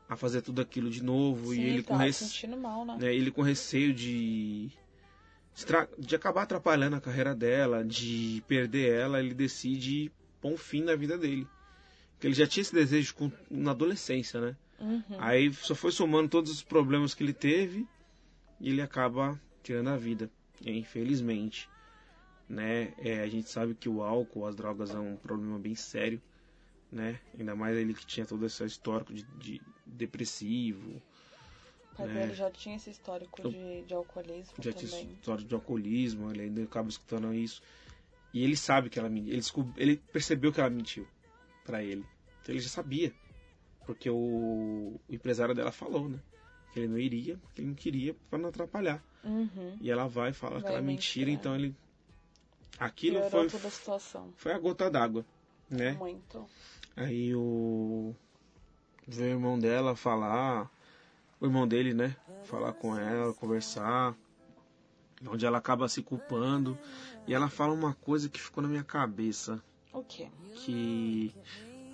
[0.10, 1.54] a fazer tudo aquilo de novo.
[1.54, 2.98] Sim, e ele com, tava rece- sentindo mal, né?
[3.00, 4.70] né, ele com receio de,
[5.98, 10.96] de acabar atrapalhando a carreira dela, de perder ela, ele decide pôr um fim na
[10.96, 11.48] vida dele.
[12.14, 14.56] Porque ele já tinha esse desejo com- na adolescência, né?
[14.80, 15.04] Uhum.
[15.20, 17.88] Aí só foi somando todos os problemas que ele teve
[18.60, 20.30] e ele acaba tirando a vida,
[20.66, 21.70] infelizmente.
[22.52, 22.94] Né?
[22.98, 26.22] É, a gente sabe que o álcool, as drogas é um problema bem sério,
[26.92, 27.18] né?
[27.40, 31.02] Ainda mais ele que tinha todo esse histórico de, de depressivo,
[31.94, 32.14] O pai É.
[32.14, 35.14] dele já tinha esse histórico Eu- de, de alcoolismo já tinha também.
[35.14, 37.62] história de alcoolismo, ele ainda acaba escutando isso.
[38.34, 39.44] E ele sabe que ela mentiu, ele,
[39.78, 41.08] ele percebeu que ela mentiu
[41.66, 42.06] pra ele.
[42.42, 43.14] Então ele já sabia.
[43.86, 46.20] Porque o, o empresário dela falou, né?
[46.74, 49.02] Que ele não iria, porque ele não queria pra não atrapalhar.
[49.24, 49.78] Uhum.
[49.80, 51.74] E ela vai e fala Vai aquela mentira, mentir, então ele.
[52.82, 54.34] Aquilo Piorou foi, toda a situação.
[54.36, 55.24] foi a gota d'água,
[55.70, 55.92] né?
[55.92, 56.50] Muito.
[56.96, 58.16] Aí o.
[59.08, 60.68] Veio o irmão dela falar.
[61.40, 62.16] O irmão dele, né?
[62.44, 64.16] Falar com ela, conversar.
[65.28, 66.76] Onde ela acaba se culpando.
[67.28, 69.64] E ela fala uma coisa que ficou na minha cabeça.
[69.94, 70.28] O quê?
[70.56, 71.36] Que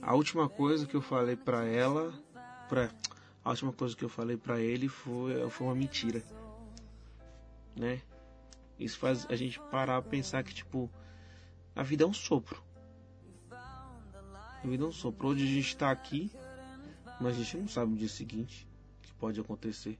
[0.02, 2.14] a última coisa que eu falei pra ela.
[2.70, 2.90] Pra,
[3.44, 6.24] a última coisa que eu falei pra ele foi, foi uma mentira.
[7.76, 8.02] Né?
[8.80, 10.90] Isso faz a gente parar pra pensar que, tipo,
[11.76, 12.62] a vida é um sopro.
[13.52, 15.30] A vida é um sopro.
[15.30, 16.32] Hoje a gente tá aqui,
[17.20, 18.68] mas a gente não sabe no dia seguinte
[19.00, 19.98] o que pode acontecer.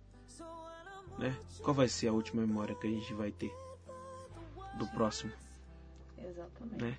[1.18, 1.36] Né?
[1.64, 3.52] Qual vai ser a última memória que a gente vai ter
[4.78, 5.32] do próximo,
[6.18, 6.84] Exatamente.
[6.84, 6.98] né?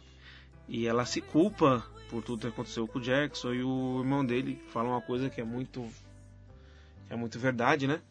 [0.66, 4.60] E ela se culpa por tudo que aconteceu com o Jackson e o irmão dele
[4.68, 5.88] fala uma coisa que é muito
[7.06, 8.02] que é muito verdade, né?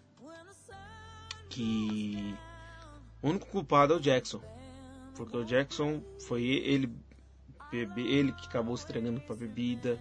[1.49, 2.35] Que
[3.21, 4.41] o único culpado é o Jackson.
[5.15, 6.91] Porque o Jackson foi ele
[7.73, 9.99] ele que acabou se entregando para bebida.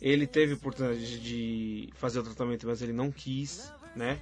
[0.00, 4.20] Ele teve oportunidade de fazer o tratamento, mas ele não quis, né?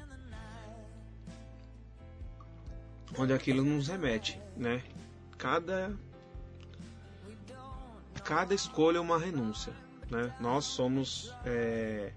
[3.19, 4.83] Onde aquilo nos remete, né?
[5.37, 5.97] Cada
[8.25, 9.73] cada escolha é uma renúncia,
[10.11, 10.35] né?
[10.40, 12.12] Nós somos é,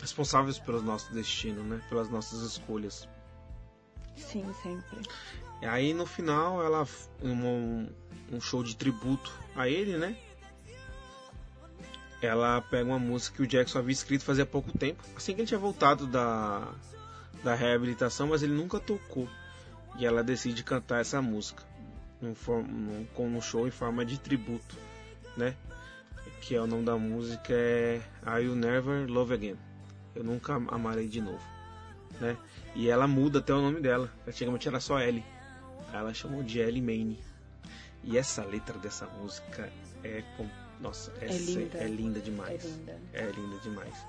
[0.00, 1.80] responsáveis pelo nosso destino, né?
[1.88, 3.08] Pelas nossas escolhas.
[4.18, 5.00] Sim, sempre.
[5.62, 6.86] E aí no final ela
[7.22, 7.88] um,
[8.32, 10.16] um show de tributo a ele, né?
[12.20, 15.48] Ela pega uma música que o Jackson havia escrito fazia pouco tempo, assim que ele
[15.48, 16.68] tinha voltado da
[17.42, 19.28] da reabilitação, mas ele nunca tocou.
[19.98, 21.62] E ela decide cantar essa música
[22.20, 24.76] num, num, com um show em forma de tributo,
[25.36, 25.54] né?
[26.40, 29.56] Que é o nome da música é I Will Never Love Again.
[30.14, 31.42] Eu nunca amarei de novo,
[32.20, 32.36] né?
[32.74, 34.12] E ela muda até o nome dela.
[34.26, 35.24] Antigamente era só Ellie.
[35.92, 37.18] Ela chamou de Ellie Maine.
[38.04, 39.70] E essa letra dessa música
[40.04, 40.48] é com...
[40.80, 41.78] nossa, é, linda.
[41.78, 42.64] é linda demais.
[42.64, 43.00] É linda.
[43.12, 44.06] É linda demais.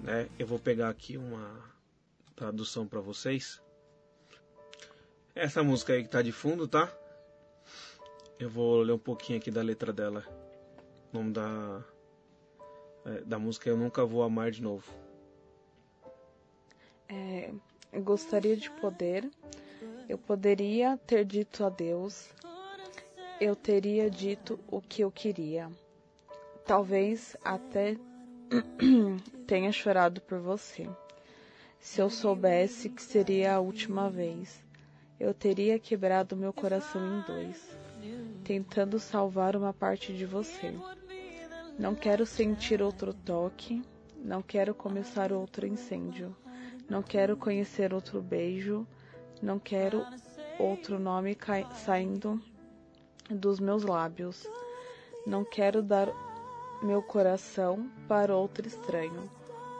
[0.00, 0.28] Né?
[0.38, 1.74] Eu vou pegar aqui uma
[2.34, 3.60] tradução para vocês.
[5.34, 6.92] Essa música aí que tá de fundo, tá?
[8.38, 10.24] Eu vou ler um pouquinho aqui da letra dela.
[11.12, 11.82] O nome da
[13.06, 14.84] é, da música é Eu Nunca Vou Amar de Novo.
[17.08, 17.50] É,
[18.00, 19.28] gostaria de poder.
[20.08, 22.28] Eu poderia ter dito adeus.
[23.40, 25.70] Eu teria dito o que eu queria.
[26.64, 27.96] Talvez até
[29.46, 30.88] tenha chorado por você.
[31.78, 34.64] Se eu soubesse que seria a última vez,
[35.20, 37.76] eu teria quebrado meu coração em dois,
[38.44, 40.74] tentando salvar uma parte de você.
[41.78, 43.82] Não quero sentir outro toque,
[44.16, 46.34] não quero começar outro incêndio.
[46.88, 48.86] Não quero conhecer outro beijo,
[49.42, 50.06] não quero
[50.58, 51.36] outro nome
[51.74, 52.40] saindo
[53.28, 54.46] dos meus lábios.
[55.26, 56.08] Não quero dar
[56.82, 59.28] meu coração para outro estranho,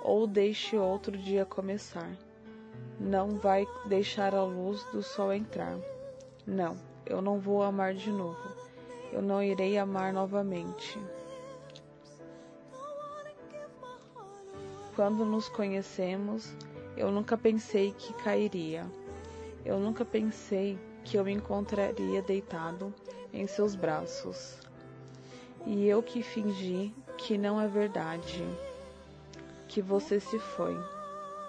[0.02, 2.10] ou deixe outro dia começar.
[2.98, 5.78] Não vai deixar a luz do sol entrar.
[6.44, 8.66] Não, eu não vou amar de novo.
[9.12, 10.98] Eu não irei amar novamente.
[14.96, 16.56] Quando nos conhecemos,
[16.96, 18.86] eu nunca pensei que cairia.
[19.64, 22.92] Eu nunca pensei que eu me encontraria deitado
[23.32, 24.58] em seus braços.
[25.66, 28.44] E eu que fingi que não é verdade,
[29.68, 30.76] que você se foi,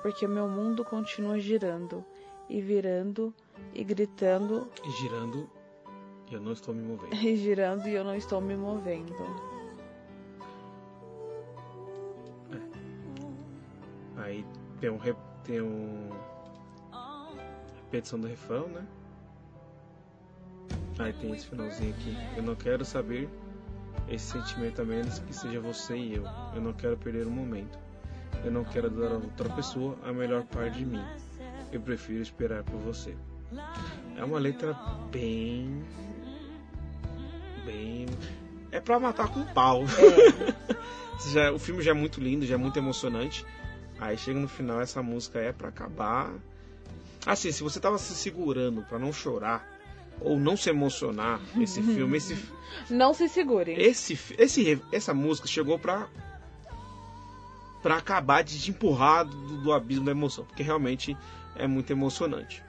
[0.02, 2.04] porque meu mundo continua girando
[2.50, 3.34] e virando
[3.74, 5.48] e gritando E girando,
[6.32, 7.14] eu não estou me movendo.
[7.24, 9.14] e girando e eu não estou me movendo.
[14.18, 14.46] Aí
[14.80, 15.16] tem um re-
[15.48, 16.10] tem um
[17.86, 18.86] repetição do refrão, né?
[21.00, 22.16] Aí tem esse finalzinho aqui.
[22.36, 23.30] Eu não quero saber
[24.10, 26.26] esse sentimento a menos que seja você e eu.
[26.54, 27.80] Eu não quero perder o momento.
[28.44, 31.04] Eu não quero dar a outra pessoa a melhor parte de mim.
[31.72, 33.16] Eu prefiro esperar por você.
[34.18, 34.74] É uma letra
[35.12, 35.84] bem.
[37.66, 38.06] Bem.
[38.72, 39.84] É pra matar com pau.
[41.32, 43.46] já, o filme já é muito lindo, já é muito emocionante.
[44.00, 46.32] Aí chega no final, essa música é pra acabar.
[47.26, 49.68] Assim, se você tava se segurando pra não chorar
[50.22, 52.38] ou não se emocionar, esse filme, esse,
[52.90, 53.80] Não se segurem.
[53.80, 56.08] esse, esse, essa música chegou pra
[57.82, 61.16] para acabar de te empurrar do, do abismo da emoção, porque realmente
[61.56, 62.64] é muito emocionante.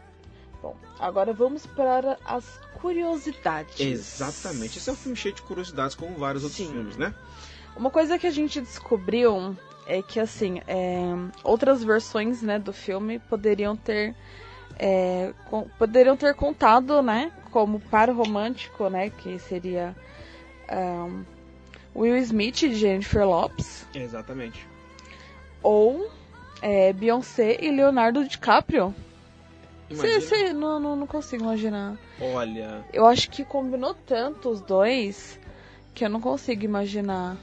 [0.62, 2.44] Bom, agora vamos para as
[2.80, 3.80] curiosidades.
[3.80, 4.78] Exatamente.
[4.78, 6.72] Esse é um filme cheio de curiosidades, como vários outros Sim.
[6.72, 7.14] filmes, né?
[7.76, 9.56] Uma coisa que a gente descobriu
[9.88, 11.00] é que, assim, é,
[11.42, 14.14] outras versões né, do filme poderiam ter.
[14.78, 17.32] é, com- poderiam ter contado, né?
[17.50, 19.10] Como par romântico, né?
[19.10, 19.96] Que seria
[20.70, 21.24] ahn,
[21.96, 23.86] Will Smith e Jennifer Lopes.
[23.94, 24.64] Exatamente.
[25.62, 26.08] Ou
[26.62, 28.94] é, Beyoncé e Leonardo DiCaprio.
[29.90, 30.52] Imagina.
[30.52, 31.96] Não, não, não consigo imaginar.
[32.20, 35.40] Olha, Eu acho que combinou tanto os dois
[35.94, 37.36] que eu não consigo imaginar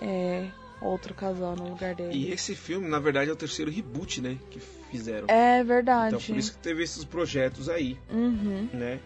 [0.00, 0.46] é,
[0.80, 2.12] outro casal no lugar dele.
[2.16, 4.38] e esse filme, na verdade, é o terceiro reboot, né?
[4.50, 5.26] Que fizeram.
[5.28, 6.14] É verdade.
[6.16, 8.68] Então por isso que teve esses projetos aí, Uhum.
[8.72, 8.98] né?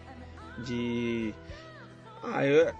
[0.63, 1.33] De.
[2.23, 2.73] Ah, eu.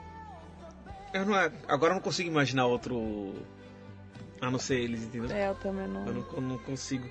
[1.13, 1.33] Eu não.
[1.67, 3.33] Agora eu não consigo imaginar outro.
[4.41, 5.31] A não ser eles, entendeu?
[5.35, 6.05] É, eu também não.
[6.05, 7.07] Eu não, eu não consigo.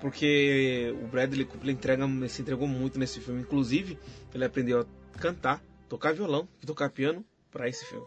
[0.00, 3.40] Porque o Bradley Cooper ele entrega, se entregou muito nesse filme.
[3.42, 3.98] Inclusive,
[4.34, 8.06] ele aprendeu a cantar, tocar violão e tocar piano para esse filme.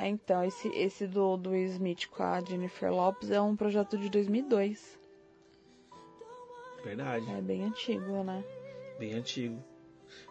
[0.00, 3.98] É, então, esse, esse do, do Will Smith com a Jennifer Lopes é um projeto
[3.98, 4.96] de 2002.
[6.84, 7.28] Verdade.
[7.32, 8.44] É bem antigo, né?
[8.98, 9.62] Bem antigo.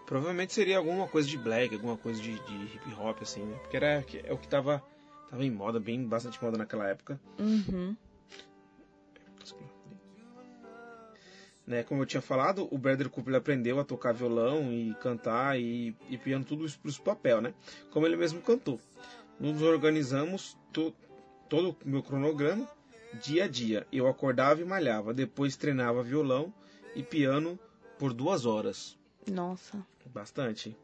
[0.06, 3.58] Provavelmente seria alguma coisa de black, alguma coisa de, de hip hop, assim, né?
[3.62, 4.82] Porque era, que- é o que tava,
[5.30, 7.20] tava em moda, bem bastante moda naquela época.
[7.38, 7.94] Uhum.
[11.66, 15.94] Né, como eu tinha falado, o Bradley Cooper aprendeu a tocar violão e cantar e,
[16.10, 17.54] e piano, tudo isso para o papel, né?
[17.92, 18.80] Como ele mesmo cantou.
[19.40, 20.94] Nos organizamos to-
[21.50, 22.68] todo o meu cronograma
[23.22, 23.86] dia a dia.
[23.92, 26.54] Eu acordava e malhava, depois treinava violão
[26.96, 27.58] e piano
[28.00, 28.98] por duas horas.
[29.32, 29.86] Nossa.
[30.08, 30.76] Bastante.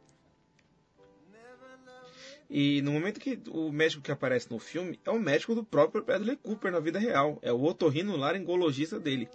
[2.49, 6.03] E no momento que o médico que aparece no filme é o médico do próprio
[6.03, 7.39] Bradley Cooper na vida real.
[7.41, 9.27] É o otorrino laringologista dele.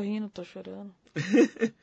[0.00, 0.92] Rindo, tô chorando.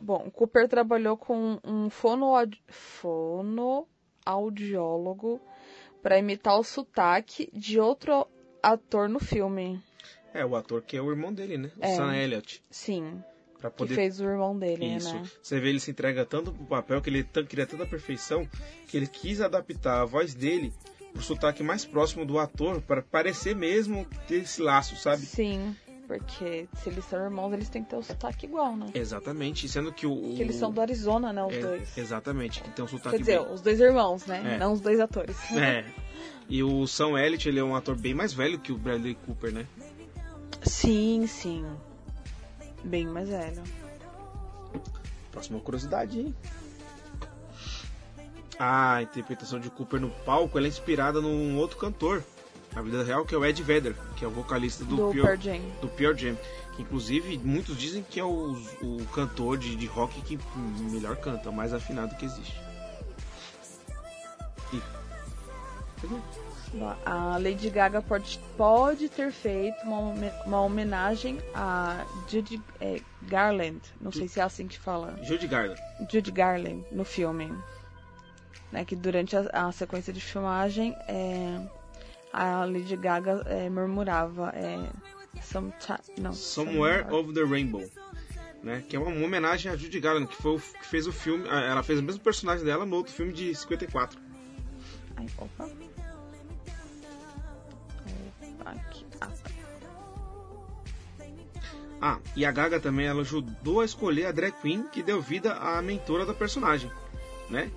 [0.00, 5.40] Bom, o Cooper trabalhou com um fonoaud- fonoaudiólogo
[6.02, 8.26] para imitar o sotaque de outro
[8.62, 9.80] ator no filme.
[10.32, 11.70] É, o ator que é o irmão dele, né?
[11.76, 11.96] O É.
[11.96, 12.62] Sam Elliott.
[12.70, 13.22] Sim,
[13.58, 13.94] Pra que poder.
[13.94, 15.14] fez o irmão dele, Isso.
[15.14, 15.22] né?
[15.42, 18.48] Você vê, ele se entrega tanto pro papel que ele queria tanta perfeição
[18.86, 20.72] que ele quis adaptar a voz dele
[21.12, 25.22] pro sotaque mais próximo do ator para parecer mesmo ter esse laço, sabe?
[25.26, 25.76] Sim,
[26.18, 28.86] porque se eles são irmãos, eles têm que ter o sotaque igual, né?
[28.94, 29.68] Exatamente.
[29.68, 30.12] Sendo que o.
[30.12, 31.96] o- Que eles são do Arizona, né, os é, dois.
[31.96, 34.54] Exatamente, que tem um sotaque Quer dizer, bem- os dois irmãos, né?
[34.56, 34.58] É.
[34.58, 35.36] Não os dois atores.
[35.52, 35.84] É.
[36.52, 39.52] E o Sam Elliott, ele é um ator bem mais velho que o Bradley Cooper,
[39.52, 39.68] né?
[40.64, 41.64] Sim, sim.
[42.82, 43.62] Bem mais velho.
[45.30, 46.34] Próxima curiosidade, hein?
[48.58, 52.24] A interpretação de Cooper no palco ela é inspirada num outro cantor,
[52.74, 55.22] na vida real, que é o Ed Vedder, que é o vocalista do, Do Pure,
[55.22, 55.60] Pearl Jam.
[55.80, 56.36] do Pure Jam.
[56.76, 60.38] Que inclusive muitos dizem que é o, o cantor de, de rock que
[60.90, 62.56] melhor canta, o mais afinado que existe.
[64.72, 64.80] E-
[67.04, 70.14] A Lady Gaga pode, pode ter feito uma,
[70.46, 73.80] uma homenagem a Judy é, Garland.
[74.00, 75.18] Não sei se é assim que fala.
[75.22, 75.80] Judy Garland.
[76.10, 77.52] Judy Garland no filme.
[78.72, 81.60] Né, que durante a, a sequência de filmagem é,
[82.32, 84.88] a Lady Gaga é, murmurava é,
[86.18, 87.88] não, Somewhere of the Rainbow.
[88.62, 91.48] Né, que é uma homenagem a Judy Garland, que, foi o, que fez o filme.
[91.48, 94.20] Ela fez o mesmo personagem dela no outro filme de 54.
[95.16, 95.70] Ai, opa.
[98.66, 99.06] Aqui.
[99.18, 99.30] Ah.
[102.02, 105.54] Ah, e a Gaga também ela ajudou a escolher a drag queen que deu vida
[105.54, 106.90] à mentora da personagem,
[107.48, 107.70] né?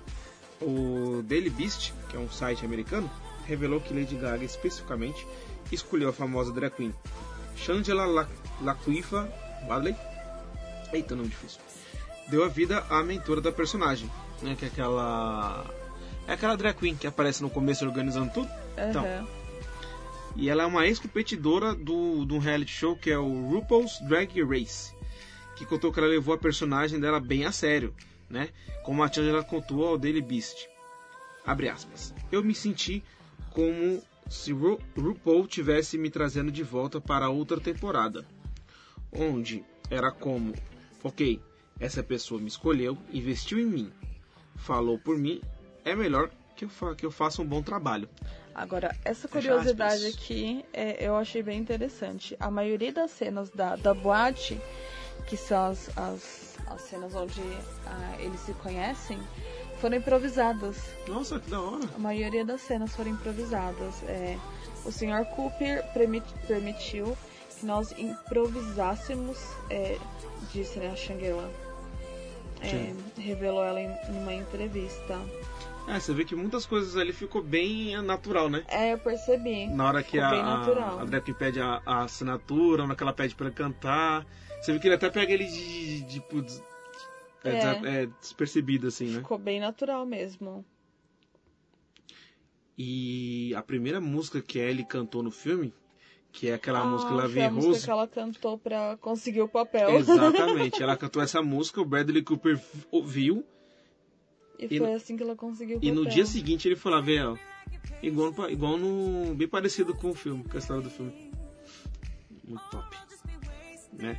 [0.62, 3.10] O Daily Beast, que é um site americano,
[3.46, 5.26] revelou que Lady Gaga especificamente
[5.70, 6.94] escolheu a famosa drag queen
[7.56, 8.28] Shangela La
[8.62, 9.28] Laquifa
[9.68, 9.96] Wadley.
[10.92, 11.60] Eita, nome difícil.
[12.28, 14.10] Deu a vida à mentora da personagem,
[14.42, 14.56] né?
[14.58, 15.64] Que é aquela
[16.26, 18.48] é aquela drag queen que aparece no começo organizando tudo.
[18.76, 19.26] Então, Aham.
[20.36, 24.92] e ela é uma ex-competidora do, do reality show que é o RuPaul's Drag Race,
[25.56, 27.94] que contou que ela levou a personagem dela bem a sério,
[28.28, 28.48] né?
[28.82, 30.66] Como a Angela contou ao Daily Beast.
[31.46, 32.14] Abre aspas.
[32.32, 33.02] Eu me senti
[33.54, 38.26] como se Ru RuPaul tivesse me trazendo de volta para outra temporada,
[39.12, 40.52] onde era como,
[41.02, 41.40] ok,
[41.78, 43.92] essa pessoa me escolheu, investiu em mim,
[44.56, 45.40] falou por mim,
[45.84, 48.08] é melhor que eu, fa que eu faça um bom trabalho.
[48.54, 52.36] Agora, essa curiosidade aqui é, eu achei bem interessante.
[52.38, 54.60] A maioria das cenas da, da boate,
[55.26, 57.40] que são as, as, as cenas onde
[57.86, 59.18] ah, eles se conhecem,
[59.84, 60.76] foram improvisadas.
[61.06, 61.84] Nossa, que da hora!
[61.94, 64.02] A maioria das cenas foram improvisadas.
[64.04, 64.38] É,
[64.82, 65.26] o Sr.
[65.36, 67.14] Cooper permit- permitiu
[67.60, 69.36] que nós improvisássemos,
[69.68, 69.98] é,
[70.54, 71.50] disse né, a Shangela.
[72.62, 75.20] é, revelou ela em numa entrevista.
[75.86, 78.64] É, você vê que muitas coisas ali ficou bem natural, né?
[78.68, 79.66] É, eu percebi.
[79.66, 83.12] Na hora que Ficou a, a, Drake pede a, a assinatura, na hora que ela
[83.12, 84.24] pede pra cantar.
[84.62, 86.62] Você vê que ele até pega ele de, de, de, des-
[87.44, 88.02] é, É.
[88.02, 89.18] é, despercebido, assim, né?
[89.18, 90.64] Ficou bem natural mesmo.
[92.76, 95.72] E a primeira música que a Ellie cantou no filme,
[96.32, 97.84] que é aquela ah, música La Vie a música Rose.
[97.84, 99.90] que ela cantou pra conseguir o papel.
[99.90, 103.44] Exatamente, ela cantou essa música, o Bradley Cooper ouviu,
[104.58, 105.94] e E foi assim que ela conseguiu o e papel.
[106.02, 107.36] no dia seguinte ele falou, vê, ó,
[108.02, 109.34] igual, no- igual no.
[109.36, 111.30] bem parecido com o filme, com a história do filme.
[112.44, 112.96] Muito top.
[113.92, 114.18] Né?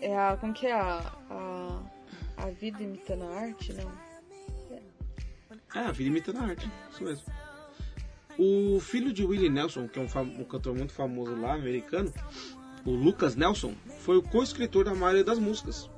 [0.00, 0.36] É a.
[0.38, 0.98] Como que é a.
[1.30, 1.82] A,
[2.36, 3.92] a vida imitando a arte, não?
[5.74, 7.24] É, a vida imitando a arte, isso mesmo.
[8.38, 12.12] O filho de Willie Nelson, que é um, um cantor muito famoso lá, americano,
[12.84, 15.90] o Lucas Nelson, foi o co-escritor da maioria das músicas.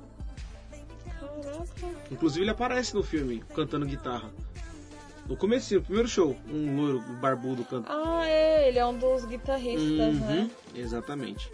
[1.19, 2.11] Caraca.
[2.11, 4.31] Inclusive ele aparece no filme, cantando guitarra.
[5.27, 7.87] No começo, no primeiro show, um loiro barbudo cantando.
[7.89, 10.49] Ah, é, ele é um dos guitarristas, né?
[10.75, 11.49] Exatamente.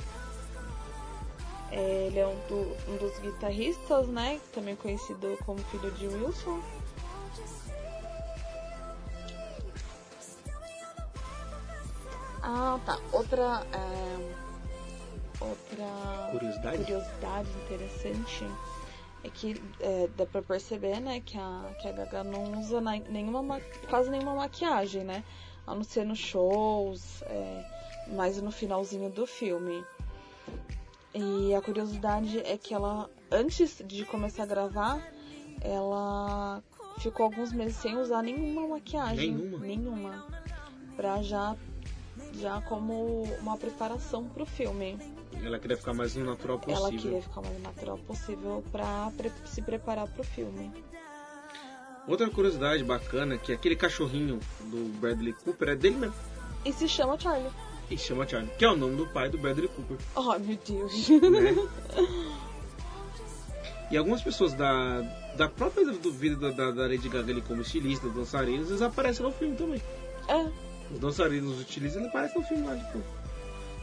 [1.72, 4.40] É, ele é um, do- um dos guitarristas, né?
[4.54, 6.62] Também conhecido como filho de Wilson.
[12.44, 13.00] Ah, tá.
[13.12, 13.66] Outra.
[13.74, 16.78] é, outra Curiosidade?
[16.84, 18.46] curiosidade interessante
[19.24, 23.44] é que é, dá pra perceber, né, que a, que a Gaga não usa nenhuma,
[23.44, 25.24] ma- quase nenhuma maquiagem, né?
[25.68, 27.64] A não ser nos shows, é,
[28.16, 29.86] mais no finalzinho do filme.
[31.14, 35.02] E a curiosidade é que ela, antes de começar a gravar,
[35.60, 36.64] ela
[37.00, 39.34] ficou alguns meses sem usar nenhuma maquiagem.
[39.34, 39.58] Nenhuma?
[39.60, 40.26] Nenhuma.
[40.96, 41.56] Pra já,
[42.34, 44.98] já como uma preparação pro filme.
[45.44, 46.86] Ela queria ficar mais no natural possível.
[46.88, 49.12] Ela queria ficar mais natural possível pra
[49.46, 50.72] se preparar pro filme.
[52.08, 56.16] Outra curiosidade bacana é que aquele cachorrinho do Bradley Cooper é dele mesmo.
[56.66, 57.52] E se chama Charlie.
[57.92, 59.98] E chama Charlie, que é o nome do pai do Bradley Cooper.
[60.16, 61.10] Oh, meu Deus.
[61.10, 61.56] né?
[63.92, 65.02] E algumas pessoas da,
[65.36, 69.34] da própria vida da, da, da Lady Gaga ali como estilista, dançarinos, eles aparecem no
[69.34, 69.82] filme também.
[70.30, 70.50] é,
[70.94, 73.00] Os dançarinos os estilistas, eles aparecem no filme lá, tipo.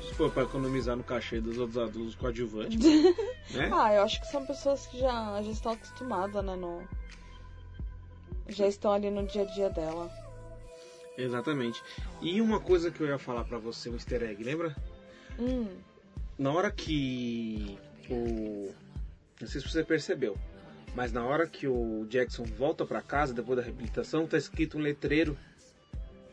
[0.02, 2.78] Se for pra economizar no cachê dos outros adultos coadjuvantes,
[3.52, 3.70] né?
[3.70, 6.56] Ah, eu acho que são pessoas que já, já estão acostumadas, né?
[6.56, 6.80] No...
[8.48, 10.10] Já estão ali no dia a dia dela.
[11.18, 11.82] Exatamente.
[12.22, 14.74] E uma coisa que eu ia falar pra você, um easter egg, lembra?
[15.38, 15.68] Hum,
[16.38, 17.76] Na hora que
[18.08, 18.72] o.
[19.40, 20.36] Não sei se você percebeu,
[20.94, 24.80] mas na hora que o Jackson volta pra casa depois da reabilitação, tá escrito um
[24.80, 25.36] letreiro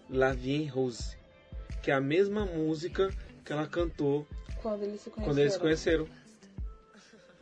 [0.09, 1.15] La Vie Rose,
[1.83, 3.11] que é a mesma música
[3.43, 4.25] que ela cantou
[4.61, 5.23] quando eles se conheceram.
[5.25, 6.07] quando eles se conheceram.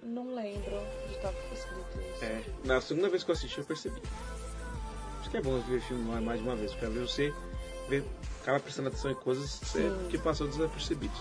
[0.01, 2.23] Não lembro de estar escrito isso.
[2.25, 4.01] É, na segunda vez que eu assisti eu percebi.
[5.33, 7.33] Que é bom ver filme mais- de uma vez, pra ver você
[7.89, 8.05] ver,
[8.39, 11.17] acaba prestando atenção em coisas é, que passou desapercebidos.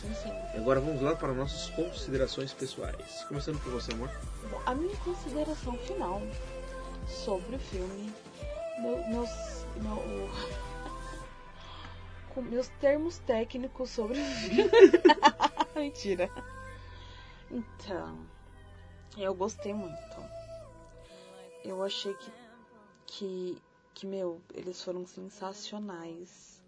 [0.00, 0.30] Sim, sim.
[0.56, 3.24] Agora vamos lá para nossas considerações pessoais.
[3.26, 4.08] Começando por você, amor.
[4.48, 6.22] Bom, a minha consideração final
[7.08, 8.12] sobre o filme,
[8.80, 9.30] meu- meus,
[9.82, 10.30] meu-
[12.32, 14.70] com meus termos técnicos sobre o filme.
[15.74, 16.30] Mentira.
[17.50, 18.16] Então,
[19.18, 19.96] eu gostei muito.
[21.64, 22.30] Eu achei que,
[23.06, 23.60] que,
[23.94, 26.62] que, meu, eles foram sensacionais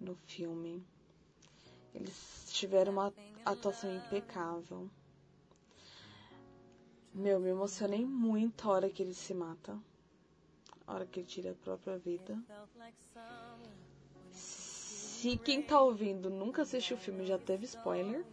[0.00, 0.84] no filme.
[1.94, 3.12] Eles tiveram uma
[3.44, 4.88] atuação impecável.
[7.14, 9.78] Meu, me emocionei muito a hora que ele se mata.
[10.86, 12.38] A hora que ele tira a própria vida.
[14.30, 18.24] Se quem tá ouvindo nunca assistiu o filme já teve spoiler.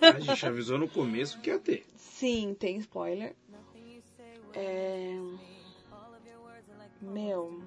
[0.00, 1.86] A gente avisou no começo que ia ter.
[1.96, 3.34] Sim, tem spoiler.
[4.54, 5.16] É...
[7.00, 7.62] Meu,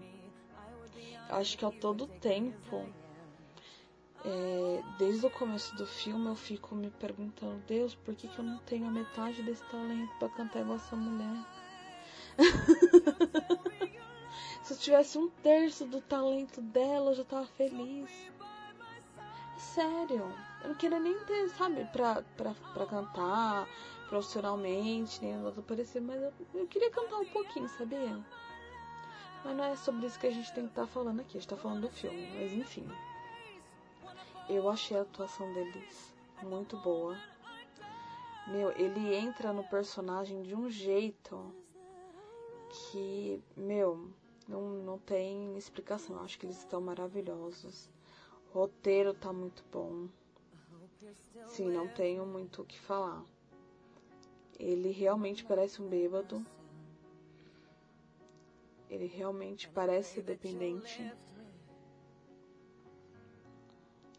[1.30, 2.86] acho que ao todo tempo,
[4.26, 8.46] é, desde o começo do filme, eu fico me perguntando: Deus, por que, que eu
[8.46, 11.46] não tenho a metade desse talento pra cantar igual essa mulher?
[14.64, 18.10] Se eu tivesse um terço do talento dela, eu já tava feliz.
[19.58, 23.68] Sério, eu não queria nem ter, sabe, pra, pra, pra cantar
[24.08, 28.18] profissionalmente, nem nada parecido, mas eu, eu queria cantar um pouquinho, sabia?
[29.44, 31.50] Mas não é sobre isso que a gente tem que estar falando aqui, a gente
[31.50, 32.88] tá falando do filme, mas enfim.
[34.50, 36.14] Eu achei a atuação deles
[36.44, 37.16] muito boa.
[38.48, 41.54] Meu, ele entra no personagem de um jeito
[42.70, 44.10] que, meu,
[44.48, 46.16] não, não tem explicação.
[46.16, 47.90] Eu acho que eles estão maravilhosos.
[48.52, 50.08] O roteiro tá muito bom.
[51.48, 53.24] Sim, não tenho muito o que falar.
[54.60, 56.44] Ele realmente parece um bêbado.
[58.90, 61.12] Ele realmente parece dependente.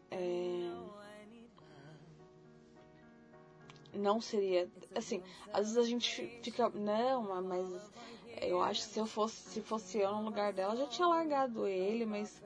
[0.09, 0.71] É...
[3.93, 4.69] Não seria.
[4.95, 6.69] Assim, às vezes a gente fica.
[6.69, 7.91] Não, mas
[8.41, 11.67] eu acho que se eu fosse, se fosse eu no lugar dela, já tinha largado
[11.67, 12.41] ele, mas.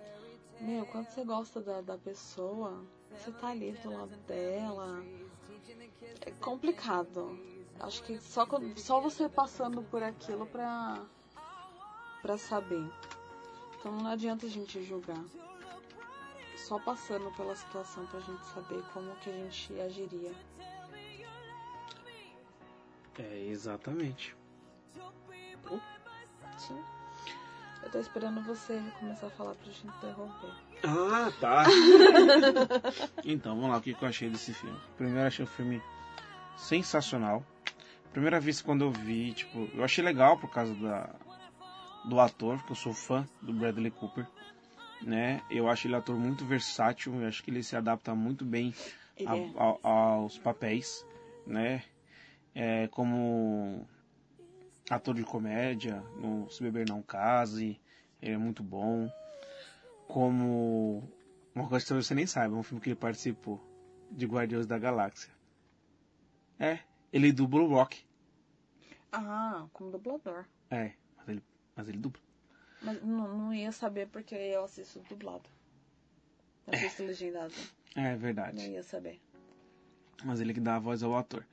[0.60, 5.04] Meu, quando você gosta da, da pessoa, você tá ali do lado dela.
[6.22, 7.38] É complicado.
[7.80, 8.48] Acho que só,
[8.78, 11.06] só você passando por aquilo pra,
[12.26, 12.84] pra saber.
[13.78, 15.24] Então não adianta a gente julgar.
[16.58, 20.32] Só passando pela situação pra gente saber como que a gente agiria.
[23.20, 24.36] É, exatamente.
[26.58, 26.84] Sim.
[27.84, 30.52] Eu tô esperando você começar a falar pra gente interromper.
[30.84, 31.66] Ah, tá.
[33.24, 34.80] então, vamos lá, o que eu achei desse filme?
[34.98, 35.80] Primeiro, achei o filme
[36.58, 37.46] sensacional.
[38.12, 41.14] Primeira vez quando eu vi, tipo, eu achei legal por causa da,
[42.08, 44.28] do ator, que eu sou fã do Bradley Cooper,
[45.02, 45.42] né?
[45.50, 48.74] Eu acho ele ator muito versátil, eu acho que ele se adapta muito bem
[49.18, 49.52] Ele a- é.
[49.56, 51.06] ao- aos papéis,
[51.46, 51.84] né?
[52.54, 53.86] É, como
[54.90, 57.80] ator de comédia, no Se Beber Não Case,
[58.22, 59.10] ele é muito bom.
[60.08, 61.04] Como
[61.56, 63.60] uma coisa que talvez você nem saiba, é um filme que ele participou
[64.12, 65.34] de Guardiões da Galáxia.
[66.60, 66.80] É,
[67.12, 68.06] ele dubla o Rock.
[69.12, 70.46] Ah, como dublador.
[70.70, 70.94] É,
[71.76, 72.22] mas ele, dubla.
[72.82, 75.50] Mas não, não ia saber porque eu assisto dublado.
[76.68, 77.54] Eu assisto legendado.
[77.96, 78.70] É Não verdade.
[78.70, 79.20] ia saber.
[80.24, 81.46] Mas ele que dá a voz ao ator.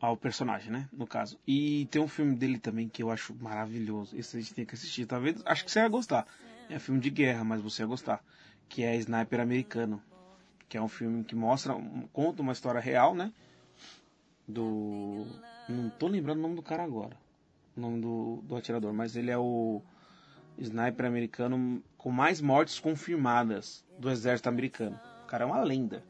[0.00, 0.88] Ao personagem, né?
[0.92, 1.38] No caso.
[1.46, 4.16] E tem um filme dele também que eu acho maravilhoso.
[4.16, 5.06] Esse a gente tem que assistir.
[5.06, 5.42] Talvez.
[5.44, 6.26] Acho que você vai gostar.
[6.70, 8.24] É filme de guerra, mas você vai gostar.
[8.68, 10.02] Que é Sniper Americano.
[10.68, 11.74] Que é um filme que mostra.
[11.74, 13.32] um- Conta uma história real, né?
[14.46, 15.26] Do.
[15.68, 17.16] Não tô lembrando o nome do cara agora.
[17.78, 18.92] O nome do, do atirador.
[18.92, 19.80] Mas ele é o
[20.58, 24.98] sniper americano com mais mortes confirmadas do exército americano.
[25.22, 26.02] O cara é uma lenda.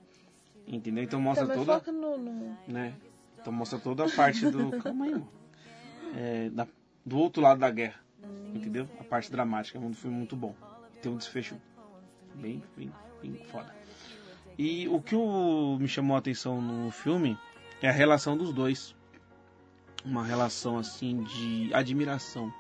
[0.66, 1.04] Entendeu?
[1.04, 2.94] Então mostra Também toda no, no- né?
[3.38, 4.70] Então mostra toda a parte do.
[4.82, 5.28] Calma aí, mano.
[6.16, 6.66] É, da-
[7.04, 8.00] do outro lado da guerra.
[8.54, 8.88] Entendeu?
[8.98, 9.76] A parte dramática.
[9.78, 10.54] É um filme muito bom.
[11.02, 11.54] Tem um desfecho
[12.34, 12.90] bem, bem,
[13.22, 13.74] bem foda.
[14.56, 17.38] E o que o- me chamou a atenção no filme
[17.82, 18.96] é a relação dos dois.
[20.08, 22.50] Uma relação assim de admiração.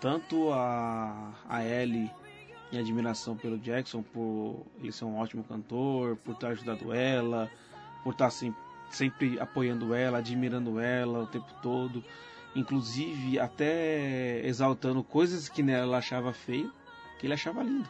[0.00, 2.10] Tanto a, a Ellie
[2.72, 7.48] em admiração pelo Jackson por ele ser um ótimo cantor, por estar ajudando ela,
[8.02, 8.52] por estar assim,
[8.90, 12.02] sempre apoiando ela, admirando ela o tempo todo,
[12.56, 16.72] inclusive até exaltando coisas que ela achava feio,
[17.20, 17.88] que ele achava lindo.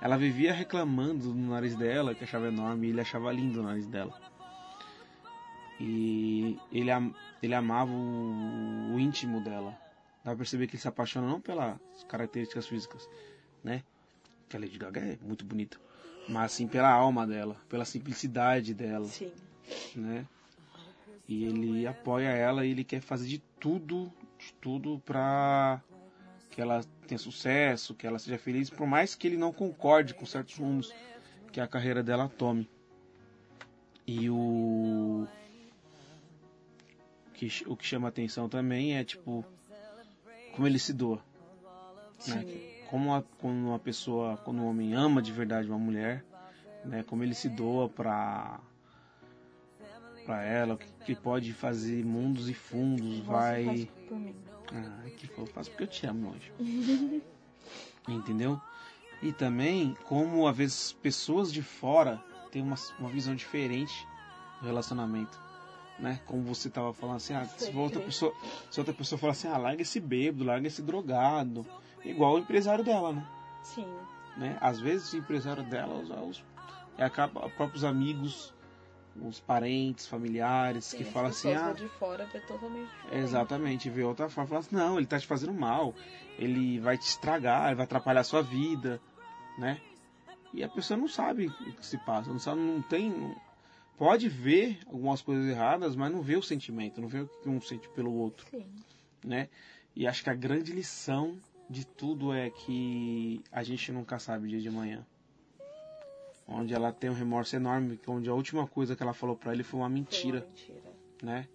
[0.00, 3.86] Ela vivia reclamando do nariz dela, que achava enorme, e ele achava lindo o nariz
[3.86, 4.18] dela.
[5.78, 6.90] E ele,
[7.42, 9.70] ele amava o, o íntimo dela.
[10.24, 13.08] Dá pra perceber que ele se apaixona não pelas características físicas,
[13.62, 13.82] né?
[14.48, 15.78] Que a Lady Gaga é muito bonita.
[16.28, 19.30] Mas sim pela alma dela, pela simplicidade dela, Sim.
[19.94, 20.26] né?
[21.28, 25.80] E ele apoia ela e ele quer fazer de tudo, de tudo pra
[26.50, 30.24] que ela tenha sucesso, que ela seja feliz, por mais que ele não concorde com
[30.24, 30.94] certos rumos
[31.52, 32.68] que a carreira dela tome.
[34.06, 35.26] E o
[37.36, 39.44] que, o que chama atenção também é tipo
[40.52, 41.20] como ele se doa,
[42.26, 42.44] né?
[42.88, 46.24] Como a, quando uma pessoa, quando um homem ama de verdade uma mulher,
[46.84, 47.02] né?
[47.02, 48.58] Como ele se doa pra
[50.24, 53.88] para ela, o que, que pode fazer mundos e fundos, vai
[54.72, 56.52] ah, que eu faço porque eu te amo hoje.
[58.08, 58.60] Entendeu?
[59.22, 62.20] E também como às vezes pessoas de fora
[62.50, 64.06] têm uma, uma visão diferente
[64.60, 65.45] do relacionamento.
[65.98, 66.20] Né?
[66.26, 68.34] Como você tava falando assim, ah, se outra pessoa,
[68.70, 71.66] se outra pessoa falar assim, ah, larga esse bêbado, larga esse drogado,
[72.04, 73.26] igual o empresário dela, né?
[73.62, 73.86] Sim.
[74.36, 74.58] né?
[74.60, 76.44] Às vezes o empresário dela os,
[76.98, 78.54] é acaba, próprios amigos,
[79.22, 83.16] os parentes, familiares, Sim, que falam assim, ah, de fora vê totalmente diferente.
[83.22, 85.94] Exatamente, vê outra forma, fala assim, não, ele tá te fazendo mal,
[86.38, 89.00] ele vai te estragar, ele vai atrapalhar a sua vida,
[89.58, 89.80] né?
[90.52, 93.34] E a pessoa não sabe o que se passa, não sabe, não tem.
[93.96, 97.60] Pode ver algumas coisas erradas, mas não vê o sentimento, não vê o que um
[97.60, 98.66] sente pelo outro, Sim.
[99.24, 99.48] né?
[99.94, 101.38] E acho que a grande lição
[101.68, 105.04] de tudo é que a gente nunca sabe o dia de amanhã.
[106.46, 109.62] Onde ela tem um remorso enorme, onde a última coisa que ela falou pra ele
[109.62, 110.92] foi uma Foi uma mentira mentira.
[111.22, 111.48] né?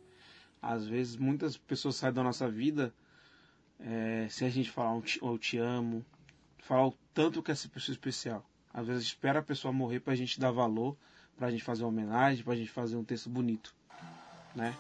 [0.62, 2.94] Às vezes muitas pessoas saem da nossa vida
[3.80, 6.06] é, se a gente falar um te, eu te amo,
[6.60, 8.46] falar o tanto que essa pessoa é especial.
[8.74, 10.96] Às vezes espera a pessoa morrer pra gente dar valor,
[11.38, 13.74] pra gente fazer uma homenagem, pra gente fazer um texto bonito,
[14.56, 14.76] né?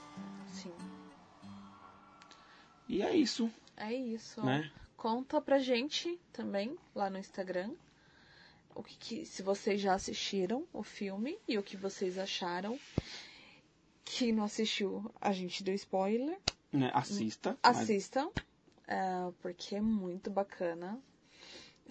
[0.47, 0.73] Sim.
[2.87, 4.43] E é isso, É isso.
[4.43, 4.69] né?
[4.97, 7.71] Conta pra gente também lá no Instagram
[8.75, 12.79] o que, que- se vocês já assistiram o filme e o que vocês acharam.
[14.05, 16.37] Quem não assistiu, a gente deu spoiler.
[16.71, 16.89] né?
[16.93, 17.57] Assista.
[17.63, 18.29] mas- Assistam,
[18.87, 18.97] é,
[19.41, 20.97] porque é muito bacana.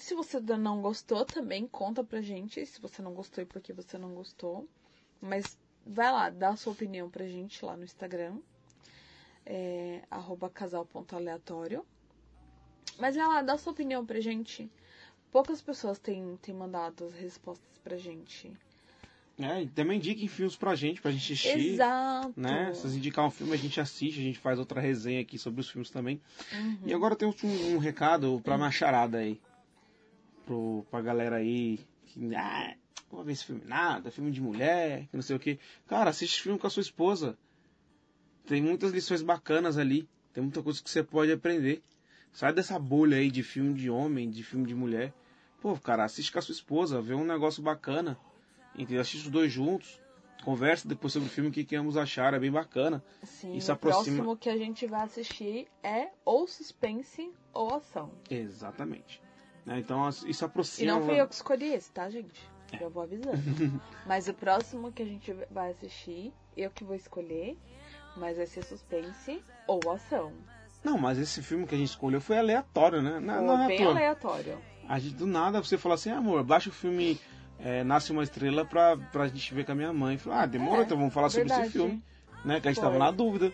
[0.01, 3.71] Se você não gostou, também conta pra gente se você não gostou e por que
[3.71, 4.67] você não gostou.
[5.21, 8.39] Mas vai lá, dá a sua opinião pra gente lá no Instagram.
[9.45, 11.85] É, arroba casal.aleatório.
[12.99, 14.71] Mas vai lá, dá a sua opinião pra gente.
[15.31, 18.51] Poucas pessoas têm, têm mandado as respostas pra gente.
[19.39, 21.75] É, e também indiquem filmes pra gente, pra gente assistir.
[21.75, 22.33] Exato.
[22.41, 22.73] Né?
[22.73, 25.61] Se vocês indicar um filme, a gente assiste, a gente faz outra resenha aqui sobre
[25.61, 26.19] os filmes também.
[26.55, 26.79] Uhum.
[26.87, 29.39] E agora tem um, um recado pra macharada aí.
[30.51, 31.79] Pro, pra galera aí.
[32.07, 32.75] Que, ah,
[33.09, 35.61] vou ver esse filme nada, filme de mulher, que não sei o que.
[35.87, 37.39] Cara, assiste filme com a sua esposa.
[38.49, 40.09] Tem muitas lições bacanas ali.
[40.33, 41.85] Tem muita coisa que você pode aprender.
[42.33, 45.15] Sai dessa bolha aí de filme de homem, de filme de mulher.
[45.61, 48.19] Pô, cara, assiste com a sua esposa, vê um negócio bacana.
[48.75, 49.03] Entendeu?
[49.03, 50.01] Assiste os dois juntos.
[50.45, 52.37] Conversa depois sobre o filme, o que, que ambos acharam.
[52.39, 53.05] É bem bacana.
[53.23, 58.11] Sim, Isso o aproxima- próximo que a gente vai assistir é ou suspense ou ação.
[58.29, 59.23] Exatamente.
[59.67, 60.93] Né, Então isso E aproxima.
[60.93, 62.41] não fui eu que escolhi esse, tá, gente?
[62.79, 63.37] Já vou avisando.
[64.07, 67.57] mas o próximo que a gente vai assistir, eu que vou escolher,
[68.17, 70.33] mas vai ser suspense ou ação.
[70.83, 73.21] Não, mas esse filme que a gente escolheu foi aleatório, né?
[73.21, 73.91] Não, não é bem toa.
[73.91, 74.59] aleatório.
[74.89, 77.21] A gente, do nada você fala assim, amor, baixa o filme
[77.59, 80.17] é, Nasce uma Estrela pra, pra gente ver com a minha mãe.
[80.17, 81.69] Falei, ah, demorou, É, então vamos falar sobre verdade.
[81.69, 82.03] esse filme.
[82.45, 82.61] Né?
[82.61, 82.89] Que a gente Foi.
[82.91, 83.53] tava na dúvida.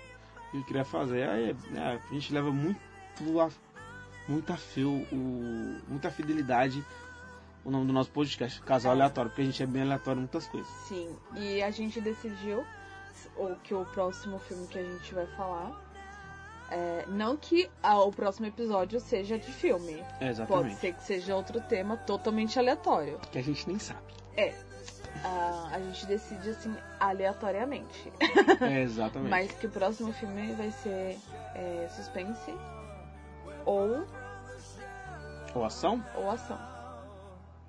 [0.54, 1.28] E queria fazer.
[1.28, 2.78] Aí é, a gente leva muito
[3.40, 3.50] a,
[4.28, 5.06] muita fé, o,
[5.88, 6.84] muita fidelidade
[7.66, 10.46] o nome do nosso podcast, Casal Aleatório, porque a gente é bem aleatório em muitas
[10.46, 10.68] coisas.
[10.86, 12.64] Sim, e a gente decidiu
[13.36, 15.72] o que o próximo filme que a gente vai falar.
[16.70, 19.94] é, não que ah, o próximo episódio seja de filme.
[19.94, 20.76] É, Pode exatamente.
[20.76, 23.18] ser que seja outro tema totalmente aleatório.
[23.32, 24.14] Que a gente nem sabe.
[24.36, 24.54] É.
[25.24, 28.12] Ah, a gente decide assim aleatoriamente.
[28.60, 29.30] É, exatamente.
[29.30, 31.18] Mas que o próximo filme vai ser
[31.54, 32.54] é, suspense
[33.66, 34.06] ou,
[35.54, 36.02] Ou ação?
[36.14, 36.58] ou ação.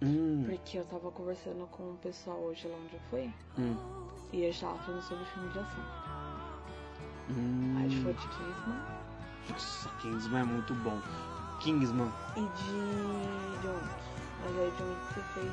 [0.02, 3.76] Hum, Porque eu tava conversando com o pessoal hoje lá onde eu fui hum,
[4.32, 5.84] e a gente tava falando sobre filme de ação.
[7.32, 7.76] hum.
[7.80, 8.80] Aí a gente falou de Kingsman
[9.50, 11.02] Nossa, Kingsman é muito bom.
[11.62, 12.12] Kingsman.
[12.36, 14.08] e de John Wick.
[14.44, 15.52] Mas aí John Wick você fez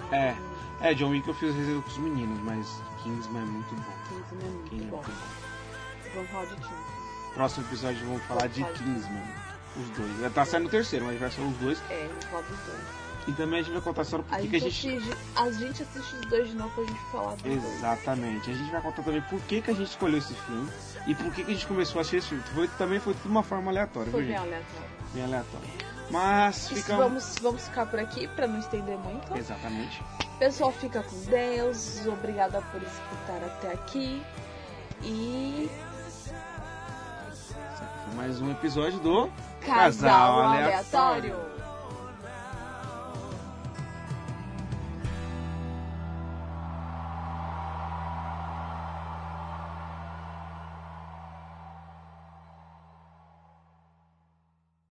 [0.00, 0.32] resenha É.
[0.78, 0.84] com.
[0.86, 3.92] É, John Wick eu fiz resenha com os meninos, mas Kingsman é muito bom.
[4.08, 4.96] Kingsman é muito Kingsman é bom.
[4.96, 6.12] muito bom.
[6.14, 7.32] Vamos falar de Kingsman.
[7.34, 8.94] Próximo episódio vamos falar de Vamos falar.
[8.94, 9.41] Kingsman.
[9.76, 10.20] Os dois.
[10.20, 11.82] Já tá saindo o terceiro, mas vai ser os dois.
[11.90, 13.02] É, falar dos dois.
[13.28, 14.96] E também a gente vai contar a história A porque que a gente, gente.
[14.98, 17.64] assiste, a gente assiste os dois de novo pra gente falar dos dois.
[17.76, 18.50] Exatamente.
[18.50, 20.68] A gente vai contar também por que, que a gente escolheu esse filme
[21.06, 22.42] e por que, que a gente começou a assistir esse filme.
[22.52, 24.40] Foi, também foi de uma forma aleatória, Foi bem gente?
[24.40, 24.86] aleatório.
[25.14, 25.68] Bem aleatória.
[26.10, 26.96] Mas Isso, fica.
[26.96, 29.36] vamos, vamos ficar por aqui pra não estender muito.
[29.38, 30.02] Exatamente.
[30.40, 32.04] Pessoal, fica com Deus.
[32.06, 34.20] Obrigada por escutar até aqui.
[35.02, 35.70] E
[38.14, 41.51] mais um episódio do Casal Aleatório.